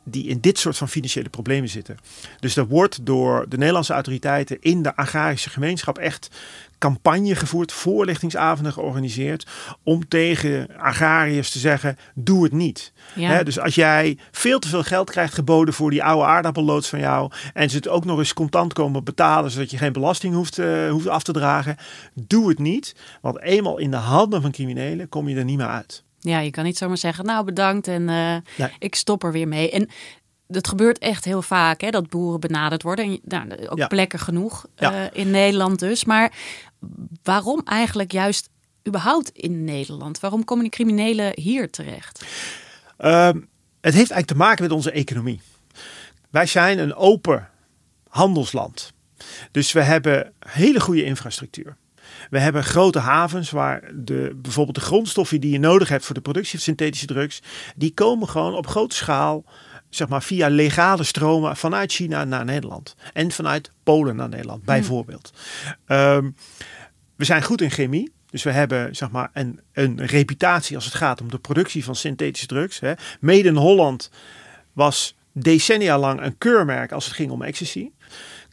die 0.08 0.26
in 0.26 0.40
dit 0.40 0.58
soort 0.58 0.76
van 0.76 0.88
financiële 0.88 1.28
problemen 1.28 1.68
zitten. 1.68 1.96
Dus 2.40 2.56
er 2.56 2.66
wordt 2.66 3.06
door 3.06 3.46
de 3.48 3.56
Nederlandse 3.56 3.92
autoriteiten 3.92 4.56
in 4.60 4.82
de 4.82 4.96
agrarische 4.96 5.50
gemeenschap 5.50 5.98
echt 5.98 6.28
campagne 6.78 7.34
gevoerd, 7.34 7.72
voorlichtingsavonden 7.72 8.72
georganiseerd 8.72 9.46
om 9.82 10.08
tegen 10.08 10.68
agrariërs 10.78 11.50
te 11.50 11.58
zeggen: 11.58 11.98
doe 12.14 12.42
het 12.42 12.52
niet. 12.52 12.92
Ja. 13.14 13.42
dus 13.42 13.58
als 13.58 13.74
jij 13.74 14.18
veel 14.30 14.58
te 14.58 14.68
veel 14.68 14.82
geld 14.82 15.10
krijgt 15.10 15.34
geboden 15.34 15.74
voor 15.74 15.90
die 15.90 16.04
oude 16.04 16.24
aardappelloods 16.24 16.88
van 16.88 16.98
jou 16.98 17.30
en 17.54 17.70
ze 17.70 17.76
het 17.76 17.88
ook 17.88 18.04
nog 18.04 18.18
eens 18.18 18.32
contant 18.32 18.72
komen 18.72 19.04
betalen 19.04 19.50
zodat 19.50 19.70
je 19.70 19.78
geen 19.78 19.92
belasting 19.92 20.34
hoeft, 20.34 20.58
eh, 20.58 20.90
hoeft 20.90 21.08
af 21.08 21.22
te 21.22 21.32
dragen, 21.32 21.76
doe 22.14 22.48
het 22.48 22.58
niet. 22.58 22.94
Want 23.20 23.40
eenmaal 23.40 23.78
in 23.78 23.90
de 23.90 23.96
handen 23.96 24.42
van 24.42 24.50
criminelen 24.50 25.08
kom 25.08 25.28
je 25.28 25.36
er 25.36 25.44
niet 25.44 25.56
meer 25.56 25.66
uit. 25.66 26.04
Ja, 26.28 26.38
je 26.38 26.50
kan 26.50 26.64
niet 26.64 26.76
zomaar 26.78 26.96
zeggen, 26.98 27.24
nou 27.24 27.44
bedankt 27.44 27.88
en 27.88 28.08
eh, 28.08 28.36
Nee. 28.56 28.70
ik 28.78 28.94
stop 28.94 29.24
er 29.24 29.32
weer 29.32 29.48
mee. 29.48 29.70
En 29.70 29.88
dat 30.46 30.68
gebeurt 30.68 30.98
echt 30.98 31.24
heel 31.24 31.42
vaak, 31.42 31.80
hè, 31.80 31.90
dat 31.90 32.08
boeren 32.08 32.40
benaderd 32.40 32.82
worden. 32.82 33.04
En, 33.04 33.20
nou, 33.24 33.66
ook 33.68 33.78
Ja. 33.78 33.86
plekken 33.86 34.18
genoeg 34.18 34.66
Ja. 34.76 34.92
eh, 35.10 35.20
in 35.20 35.30
Nederland 35.30 35.78
dus. 35.78 36.04
Maar 36.04 36.32
waarom 37.22 37.60
eigenlijk 37.64 38.12
juist 38.12 38.48
überhaupt 38.88 39.28
in 39.30 39.64
Nederland? 39.64 40.20
Waarom 40.20 40.44
komen 40.44 40.62
die 40.64 40.72
criminelen 40.72 41.32
hier 41.40 41.70
terecht? 41.70 42.24
Ehm, 42.96 43.36
het 43.80 43.94
heeft 43.94 44.10
eigenlijk 44.10 44.26
te 44.26 44.36
maken 44.36 44.62
met 44.62 44.72
onze 44.72 44.90
economie. 44.90 45.40
Wij 46.30 46.46
zijn 46.46 46.78
een 46.78 46.94
open 46.94 47.48
handelsland. 48.08 48.92
Dus 49.50 49.72
we 49.72 49.82
hebben 49.82 50.32
hele 50.38 50.80
goede 50.80 51.04
infrastructuur. 51.04 51.76
We 52.30 52.38
hebben 52.38 52.64
grote 52.64 52.98
havens 52.98 53.50
waar 53.50 53.90
de, 53.94 54.36
bijvoorbeeld 54.36 54.76
de 54.76 54.84
grondstoffen 54.84 55.40
die 55.40 55.52
je 55.52 55.58
nodig 55.58 55.88
hebt 55.88 56.04
voor 56.04 56.14
de 56.14 56.20
productie 56.20 56.52
van 56.52 56.60
synthetische 56.60 57.06
drugs, 57.06 57.42
die 57.76 57.94
komen 57.94 58.28
gewoon 58.28 58.54
op 58.54 58.66
grote 58.66 58.96
schaal, 58.96 59.44
zeg 59.90 60.08
maar 60.08 60.22
via 60.22 60.48
legale 60.48 61.04
stromen 61.04 61.56
vanuit 61.56 61.92
China 61.92 62.24
naar 62.24 62.44
Nederland. 62.44 62.94
En 63.12 63.30
vanuit 63.30 63.70
Polen 63.82 64.16
naar 64.16 64.28
Nederland, 64.28 64.64
bijvoorbeeld. 64.64 65.32
Ehm, 65.86 66.30
we 67.16 67.24
zijn 67.24 67.42
goed 67.42 67.60
in 67.60 67.70
chemie. 67.70 68.14
Dus 68.30 68.42
we 68.42 68.50
hebben 68.50 68.96
zeg 68.96 69.10
maar, 69.10 69.30
een, 69.32 69.60
een 69.72 70.06
reputatie 70.06 70.76
als 70.76 70.84
het 70.84 70.94
gaat 70.94 71.20
om 71.20 71.30
de 71.30 71.38
productie 71.38 71.84
van 71.84 71.94
synthetische 71.94 72.46
drugs. 72.46 72.80
Hè. 72.80 72.92
Made 73.20 73.48
in 73.48 73.56
Holland 73.56 74.10
was 74.72 75.16
decennia 75.32 75.98
lang 75.98 76.22
een 76.22 76.38
keurmerk 76.38 76.92
als 76.92 77.04
het 77.04 77.14
ging 77.14 77.30
om 77.30 77.42
ecstasy. 77.42 77.90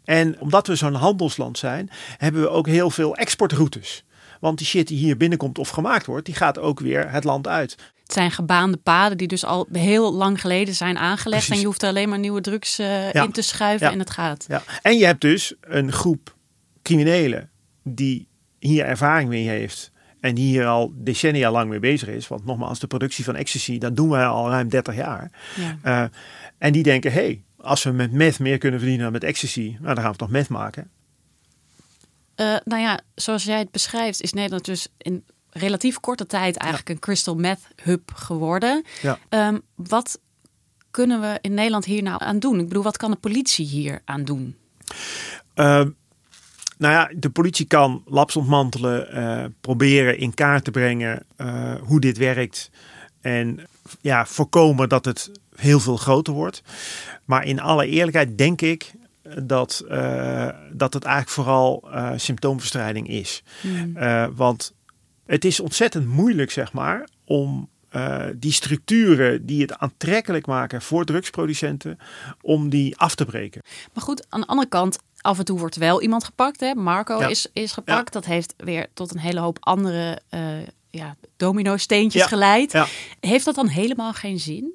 En 0.06 0.40
omdat 0.40 0.68
we 0.68 0.76
zo'n 0.76 0.94
handelsland 0.94 1.58
zijn, 1.58 1.90
hebben 2.18 2.42
we 2.42 2.50
ook 2.50 2.68
heel 2.68 2.90
veel 2.90 3.16
exportroutes. 3.16 4.04
Want 4.40 4.58
die 4.58 4.68
shit 4.68 4.88
die 4.88 4.98
hier 4.98 5.18
binnenkomt 5.18 5.58
of 5.60 5.70
gemaakt 5.70 6.06
wordt, 6.06 6.26
die 6.26 6.36
gaat 6.36 6.60
ook 6.60 6.80
weer 6.80 7.12
het 7.12 7.24
land 7.24 7.48
uit. 7.48 7.72
Het 8.04 8.14
zijn 8.14 8.32
gebaande 8.32 8.78
paden 8.78 9.18
die 9.18 9.28
dus 9.28 9.46
al 9.46 9.68
heel 9.72 10.14
lang 10.14 10.42
geleden 10.42 10.74
zijn 10.74 10.98
aangelegd. 10.98 11.30
Precies. 11.30 11.50
En 11.50 11.60
je 11.60 11.66
hoeft 11.66 11.82
er 11.84 11.90
alleen 11.90 12.10
maar 12.10 12.20
nieuwe 12.20 12.42
drugs 12.42 12.80
eh, 12.80 13.12
Ja. 13.12 13.24
in 13.24 13.32
te 13.32 13.42
schuiven 13.42 13.88
Ja. 13.88 13.94
en 13.94 14.00
het 14.00 14.10
gaat. 14.10 14.46
Ja. 14.48 14.64
En 14.82 14.98
je 14.98 15.06
hebt 15.06 15.22
dus 15.22 15.54
een 15.62 15.92
groep 15.92 16.36
criminelen 16.82 17.50
die 17.84 18.28
hier 18.60 18.86
ervaring 18.86 19.30
mee 19.30 19.48
heeft. 19.48 19.92
En 20.20 20.36
die 20.36 20.46
hier 20.46 20.66
al 20.66 20.92
decennia 20.96 21.52
lang 21.52 21.70
mee 21.70 21.80
bezig 21.80 22.08
is. 22.10 22.28
Want 22.28 22.46
nogmaals, 22.46 22.80
de 22.80 22.88
productie 22.88 23.24
van 23.24 23.36
ecstasy, 23.36 23.78
dat 23.78 23.96
doen 23.96 24.10
wij 24.10 24.26
al 24.26 24.50
ruim 24.50 24.70
30 24.70 24.96
jaar. 24.96 25.32
Ja. 25.56 25.78
Eh, 25.82 26.10
en 26.58 26.72
die 26.72 26.84
denken, 26.84 27.12
hé, 27.12 27.20
hey, 27.20 27.44
als 27.64 27.84
we 27.84 27.92
met 27.92 28.12
meth 28.12 28.40
meer 28.40 28.58
kunnen 28.58 28.80
verdienen 28.80 29.04
dan 29.04 29.14
met 29.14 29.24
ecstasy, 29.24 29.78
nou, 29.80 29.94
dan 29.94 30.04
gaan 30.04 30.12
we 30.12 30.18
toch 30.18 30.30
meth 30.30 30.50
maken. 30.50 30.90
Eh, 32.36 32.56
nou 32.64 32.82
ja, 32.82 33.00
zoals 33.16 33.44
jij 33.44 33.60
het 33.60 33.72
beschrijft, 33.72 34.22
is 34.22 34.34
Nederland 34.34 34.66
dus 34.66 34.88
in 34.98 35.24
relatief 35.50 36.00
korte 36.00 36.26
tijd 36.26 36.58
eigenlijk 36.58 36.90
een 36.90 37.00
crystal 37.00 37.36
meth 37.36 37.60
hub 37.84 38.12
geworden. 38.16 38.84
Ja. 39.02 39.20
Ehm, 39.30 39.60
wat 39.76 40.20
kunnen 40.92 41.22
we 41.22 41.38
in 41.42 41.54
Nederland 41.54 41.86
hier 41.86 42.04
nou 42.04 42.24
aan 42.24 42.40
doen? 42.40 42.60
Ik 42.60 42.68
bedoel, 42.68 42.84
wat 42.84 42.98
kan 42.98 43.12
de 43.12 43.18
politie 43.18 43.66
hier 43.66 44.02
aan 44.06 44.24
doen? 44.24 44.56
Ehm, 45.54 45.90
nou 46.78 46.94
ja, 46.94 47.12
de 47.16 47.30
politie 47.30 47.66
kan 47.66 48.04
labs 48.06 48.36
ontmantelen, 48.36 49.12
eh, 49.12 49.46
proberen 49.62 50.18
in 50.18 50.34
kaart 50.34 50.64
te 50.64 50.72
brengen 50.72 51.26
eh, 51.36 51.76
hoe 51.82 52.00
dit 52.00 52.18
werkt. 52.18 52.70
En 53.24 53.60
ja, 54.02 54.26
voorkomen 54.26 54.90
dat 54.90 55.06
het 55.06 55.32
heel 55.56 55.80
veel 55.80 55.98
groter 55.98 56.34
wordt. 56.34 56.62
Maar 57.26 57.46
in 57.46 57.60
alle 57.60 57.88
eerlijkheid 57.88 58.38
denk 58.38 58.62
ik 58.62 58.94
dat, 59.44 59.84
eh, 59.90 60.50
dat 60.72 60.94
het 60.94 61.04
eigenlijk 61.04 61.36
vooral 61.36 61.84
eh, 61.92 62.12
symptoomverstrijding 62.16 63.08
is. 63.08 63.44
Eh, 63.96 64.28
want 64.36 64.74
het 65.26 65.46
is 65.46 65.60
ontzettend 65.60 66.08
moeilijk, 66.08 66.52
zeg 66.52 66.74
maar, 66.74 67.08
om 67.26 67.72
die 68.36 68.52
structuren 68.52 69.46
die 69.46 69.62
het 69.62 69.78
aantrekkelijk 69.78 70.46
maken 70.46 70.82
voor 70.82 71.06
drugsproducenten, 71.06 71.98
om 72.42 72.70
die 72.70 72.98
af 72.98 73.16
te 73.16 73.26
breken. 73.26 73.62
Maar 73.94 74.04
goed, 74.04 74.26
aan 74.30 74.42
de 74.42 74.48
andere 74.48 74.68
kant, 74.70 74.98
af 75.22 75.40
en 75.40 75.46
toe 75.46 75.60
wordt 75.60 75.76
wel 75.76 76.02
iemand 76.02 76.24
gepakt. 76.24 76.60
Hè? 76.60 76.76
Marco 76.76 77.20
Ja. 77.20 77.28
is, 77.28 77.48
is 77.54 77.72
gepakt. 77.72 78.14
Dat 78.14 78.26
heeft 78.26 78.54
weer 78.58 78.88
tot 78.94 79.14
een 79.14 79.20
hele 79.20 79.40
hoop 79.40 79.58
andere 79.60 80.22
ja, 80.98 81.16
domino-steentjes 81.38 82.22
Ja. 82.22 82.28
geleid. 82.28 82.72
Ja. 82.72 82.86
Heeft 83.20 83.46
dat 83.46 83.56
dan 83.56 83.68
helemaal 83.68 84.14
geen 84.14 84.40
zin? 84.40 84.74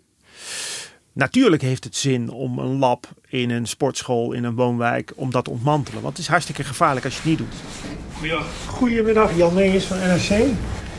Natuurlijk 1.12 1.62
heeft 1.62 1.85
het 1.85 1.96
zin 1.96 2.31
om 2.31 2.59
een 2.59 2.78
lab 2.78 3.09
in 3.28 3.50
een 3.50 3.66
sportschool, 3.66 4.33
in 4.33 4.44
een 4.44 4.54
woonwijk, 4.54 5.12
om 5.14 5.31
dat 5.31 5.44
te 5.44 5.50
ontmantelen. 5.50 6.02
Want 6.02 6.16
het 6.16 6.22
is 6.22 6.31
hartstikke 6.31 6.64
gevaarlijk 6.64 7.04
als 7.04 7.14
je 7.14 7.20
het 7.20 7.28
niet 7.28 7.38
doet. 7.38 7.54
Goedemiddag, 8.66 9.37
Jan 9.37 9.54
Meijers 9.54 9.85
van 9.85 9.96
NRC. 9.98 10.46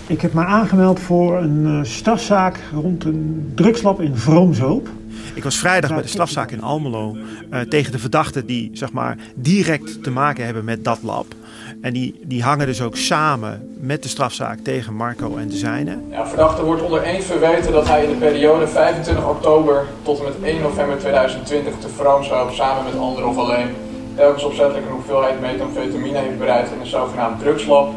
Ik 0.07 0.21
heb 0.21 0.33
me 0.33 0.45
aangemeld 0.45 0.99
voor 0.99 1.37
een 1.37 1.65
eh, 1.65 1.83
strafzaak 1.83 2.59
rond 2.73 3.03
een 3.03 3.51
drugslab 3.55 4.01
in 4.01 4.15
Vroomshoop. 4.17 4.89
Ik 5.33 5.43
was 5.43 5.57
vrijdag 5.57 5.89
bij 5.93 6.01
de 6.01 6.07
strafzaak 6.07 6.51
in 6.51 6.61
Almelo 6.61 7.17
eh, 7.49 7.61
tegen 7.61 7.91
de 7.91 7.99
verdachten 7.99 8.45
die 8.45 8.69
zeg 8.73 8.91
maar, 8.91 9.17
direct 9.35 10.03
te 10.03 10.11
maken 10.11 10.45
hebben 10.45 10.63
met 10.65 10.83
dat 10.83 10.99
lab. 11.03 11.35
En 11.81 11.93
die, 11.93 12.19
die 12.23 12.43
hangen 12.43 12.65
dus 12.65 12.81
ook 12.81 12.95
samen 12.95 13.75
met 13.79 14.03
de 14.03 14.09
strafzaak 14.09 14.59
tegen 14.59 14.95
Marco 14.95 15.37
en 15.37 15.47
de 15.47 15.55
zijnen. 15.55 16.03
Ja, 16.09 16.27
verdachte 16.27 16.63
wordt 16.63 16.81
onder 16.81 17.03
één 17.03 17.23
verweten 17.23 17.71
dat 17.71 17.87
hij 17.87 18.03
in 18.03 18.09
de 18.09 18.15
periode 18.15 18.67
25 18.67 19.27
oktober 19.27 19.85
tot 20.01 20.19
en 20.19 20.23
met 20.23 20.33
1 20.43 20.61
november 20.61 20.97
2020 20.97 21.73
te 21.79 21.89
Vroomshoop 21.89 22.51
samen 22.51 22.83
met 22.83 23.01
anderen 23.01 23.29
of 23.29 23.37
alleen 23.37 23.67
telkens 24.15 24.43
opzettelijk 24.43 24.85
een 24.85 24.91
hoeveelheid 24.91 25.41
methamphetamine 25.41 26.17
heeft 26.17 26.37
bereid 26.37 26.71
in 26.71 26.79
een 26.79 26.85
zogenaamd 26.85 27.39
drugslab. 27.39 27.91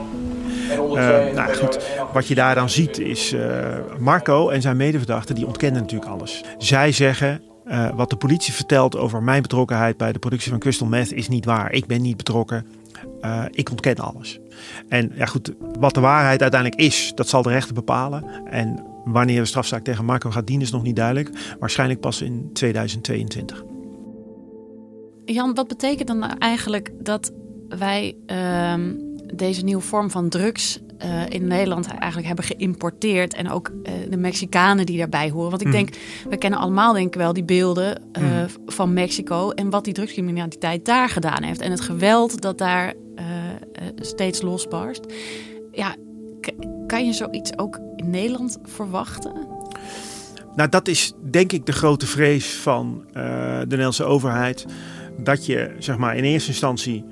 De 0.68 1.30
nou 1.34 1.54
goed, 1.54 1.76
1 1.76 2.06
wat 2.12 2.28
je 2.28 2.34
daar 2.34 2.54
dan 2.54 2.70
ziet 2.70 2.98
is 2.98 3.32
eh, 3.32 3.48
Marco 3.98 4.48
en 4.48 4.60
zijn 4.60 4.76
medeverdachten 4.76 5.34
die 5.34 5.46
ontkennen 5.46 5.80
natuurlijk 5.80 6.10
alles. 6.10 6.44
Zij 6.58 6.92
zeggen 6.92 7.42
eh, 7.72 7.90
wat 7.94 8.10
de 8.10 8.16
politie 8.16 8.52
vertelt 8.52 8.96
over 8.96 9.22
mijn 9.22 9.42
betrokkenheid 9.42 9.96
bij 9.96 10.12
de 10.12 10.18
productie 10.18 10.50
van 10.50 10.58
crystal 10.58 10.86
meth 10.86 11.12
is 11.12 11.28
niet 11.28 11.44
waar. 11.44 11.72
Ik 11.72 11.86
ben 11.86 12.02
niet 12.02 12.16
betrokken. 12.16 12.66
Eh, 13.20 13.44
ik 13.50 13.70
ontken 13.70 13.96
alles. 13.96 14.40
En 14.88 15.12
ja 15.14 15.26
goed, 15.26 15.52
wat 15.78 15.94
de 15.94 16.00
waarheid 16.00 16.42
uiteindelijk 16.42 16.80
is, 16.80 17.12
dat 17.14 17.28
zal 17.28 17.42
de 17.42 17.48
rechter 17.48 17.74
bepalen. 17.74 18.24
En 18.44 18.84
wanneer 19.04 19.40
de 19.40 19.46
strafzaak 19.46 19.84
tegen 19.84 20.04
Marco 20.04 20.30
gaat 20.30 20.46
dienen 20.46 20.66
is 20.66 20.72
nog 20.72 20.82
niet 20.82 20.96
duidelijk. 20.96 21.56
Waarschijnlijk 21.58 22.00
pas 22.00 22.22
in 22.22 22.50
2022. 22.52 23.64
Jan, 25.24 25.54
wat 25.54 25.68
betekent 25.68 26.08
dan 26.08 26.38
eigenlijk 26.38 26.92
dat 27.00 27.32
wij 27.68 28.16
ehm, 28.26 28.94
deze 29.32 29.64
nieuwe 29.64 29.82
vorm 29.82 30.10
van 30.10 30.28
drugs 30.28 30.80
eh, 30.98 31.22
in 31.28 31.46
Nederland 31.46 31.86
eigenlijk 31.86 32.26
hebben 32.26 32.44
geïmporteerd 32.44 33.34
en 33.34 33.50
ook 33.50 33.70
eh, 33.82 33.92
de 34.10 34.16
Mexicanen 34.16 34.86
die 34.86 34.98
daarbij 34.98 35.30
horen? 35.30 35.50
Want 35.50 35.60
ik 35.62 35.66
Mhm. 35.66 35.76
denk, 35.76 35.94
we 36.28 36.36
kennen 36.36 36.58
allemaal 36.60 36.92
denk 36.92 37.06
ik 37.06 37.14
wel 37.14 37.32
die 37.32 37.44
beelden 37.44 38.02
eh, 38.12 38.22
Mhm. 38.22 38.46
van 38.66 38.92
Mexico 38.92 39.50
en 39.50 39.70
wat 39.70 39.84
die 39.84 39.94
drugscriminaliteit 39.94 40.84
daar 40.84 41.08
gedaan 41.08 41.42
heeft 41.42 41.60
en 41.60 41.70
het 41.70 41.80
geweld 41.80 42.40
dat 42.40 42.58
daar 42.58 42.94
steeds 43.96 44.42
losbarst. 44.42 45.04
Ja, 45.72 45.94
kan 46.86 47.06
je 47.06 47.12
zoiets 47.12 47.58
ook 47.58 47.80
in 47.96 48.10
Nederland 48.10 48.58
verwachten? 48.62 49.32
Nou, 50.56 50.68
dat 50.68 50.88
is 50.88 51.12
denk 51.30 51.52
ik 51.52 51.66
de 51.66 51.72
grote 51.72 52.06
vrees 52.06 52.54
van 52.54 53.04
de 53.12 53.64
Nederlandse 53.68 54.04
overheid. 54.04 54.66
Dat 55.18 55.46
je 55.46 55.74
zeg 55.78 55.96
maar 55.98 56.16
in 56.16 56.24
eerste 56.24 56.48
instantie 56.50 57.04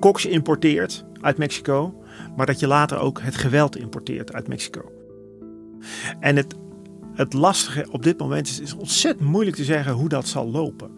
koks 0.00 0.26
importeert 0.26 1.04
uit 1.20 1.38
Mexico, 1.38 1.94
maar 2.36 2.46
dat 2.46 2.60
je 2.60 2.66
later 2.66 2.98
ook 2.98 3.20
het 3.22 3.36
geweld 3.36 3.76
importeert 3.76 4.32
uit 4.32 4.48
Mexico. 4.48 4.92
En 6.20 6.36
het, 6.36 6.54
het 7.14 7.32
lastige 7.32 7.86
op 7.90 8.02
dit 8.02 8.18
moment 8.18 8.46
is, 8.46 8.60
is 8.60 8.74
ontzettend 8.74 9.28
moeilijk 9.28 9.56
te 9.56 9.64
zeggen 9.64 9.92
hoe 9.92 10.08
dat 10.08 10.26
zal 10.26 10.50
lopen. 10.50 10.90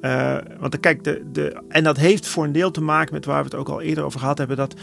Eh, 0.00 0.36
want 0.58 0.80
kijk, 0.80 1.04
de, 1.04 1.24
de, 1.32 1.62
en 1.68 1.84
dat 1.84 1.96
heeft 1.96 2.26
voor 2.26 2.44
een 2.44 2.52
deel 2.52 2.70
te 2.70 2.80
maken 2.80 3.14
met 3.14 3.24
waar 3.24 3.38
we 3.38 3.44
het 3.44 3.54
ook 3.54 3.68
al 3.68 3.80
eerder 3.80 4.04
over 4.04 4.20
gehad 4.20 4.38
hebben. 4.38 4.56
Dat 4.56 4.74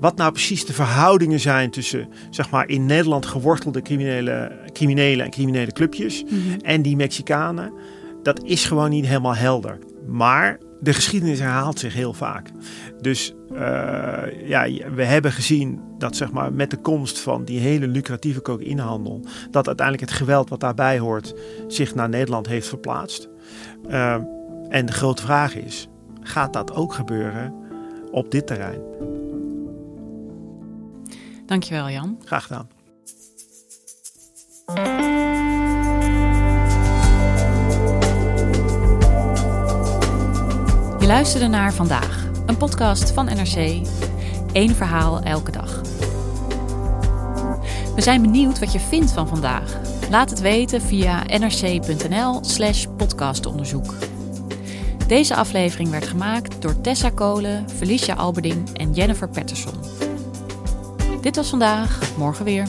wat 0.00 0.16
nou 0.16 0.32
precies 0.32 0.66
de 0.66 0.72
verhoudingen 0.72 1.40
zijn 1.40 1.70
tussen 1.70 2.08
zeg 2.30 2.50
maar, 2.50 2.68
in 2.68 2.86
Nederland 2.86 3.26
gewortelde 3.26 3.82
criminele, 3.82 4.52
criminelen 4.72 5.24
en 5.24 5.30
criminele 5.30 5.72
clubjes 5.72 6.24
en 6.60 6.82
die 6.82 6.96
Mexicanen. 6.96 7.72
Dat 8.22 8.42
is 8.42 8.64
gewoon 8.64 8.90
niet 8.90 9.06
helemaal 9.06 9.36
helder. 9.36 9.78
Maar 10.06 10.58
de 10.80 10.92
geschiedenis 10.92 11.38
herhaalt 11.38 11.78
zich 11.78 11.94
heel 11.94 12.12
vaak. 12.12 12.50
Dus 13.00 13.34
uh, 13.52 13.58
ja, 14.48 14.68
we 14.94 15.04
hebben 15.04 15.32
gezien 15.32 15.80
dat 15.98 16.16
zeg 16.16 16.32
maar, 16.32 16.52
met 16.52 16.70
de 16.70 16.76
komst 16.76 17.18
van 17.18 17.44
die 17.44 17.60
hele 17.60 17.86
lucratieve 17.86 18.42
cocaïnehandel, 18.42 19.20
dat 19.50 19.66
uiteindelijk 19.66 20.10
het 20.10 20.18
geweld 20.18 20.48
wat 20.48 20.60
daarbij 20.60 20.98
hoort 20.98 21.34
zich 21.68 21.94
naar 21.94 22.08
Nederland 22.08 22.46
heeft 22.46 22.68
verplaatst. 22.68 23.28
Uh, 23.88 24.16
en 24.68 24.86
de 24.86 24.92
grote 24.92 25.22
vraag 25.22 25.54
is, 25.54 25.88
gaat 26.20 26.52
dat 26.52 26.74
ook 26.74 26.94
gebeuren 26.94 27.54
op 28.10 28.30
dit 28.30 28.46
terrein? 28.46 28.80
Dankjewel 31.46 31.90
Jan. 31.90 32.18
Graag 32.24 32.46
gedaan. 32.46 32.68
Je 41.06 41.12
luisterde 41.12 41.46
naar 41.46 41.72
Vandaag, 41.72 42.26
een 42.46 42.56
podcast 42.56 43.10
van 43.10 43.24
NRC. 43.24 43.86
Eén 44.52 44.74
verhaal 44.74 45.20
elke 45.20 45.50
dag. 45.50 45.80
We 47.94 48.02
zijn 48.02 48.22
benieuwd 48.22 48.58
wat 48.58 48.72
je 48.72 48.80
vindt 48.80 49.12
van 49.12 49.28
vandaag. 49.28 49.80
Laat 50.10 50.30
het 50.30 50.40
weten 50.40 50.80
via 50.80 51.22
nrc.nl/slash 51.38 52.86
podcastonderzoek. 52.96 53.94
Deze 55.06 55.34
aflevering 55.34 55.90
werd 55.90 56.06
gemaakt 56.06 56.62
door 56.62 56.80
Tessa 56.80 57.10
Kolen, 57.10 57.70
Felicia 57.70 58.14
Alberding 58.14 58.76
en 58.76 58.92
Jennifer 58.92 59.28
Patterson. 59.28 59.74
Dit 61.20 61.36
was 61.36 61.48
vandaag, 61.48 62.16
morgen 62.16 62.44
weer. 62.44 62.68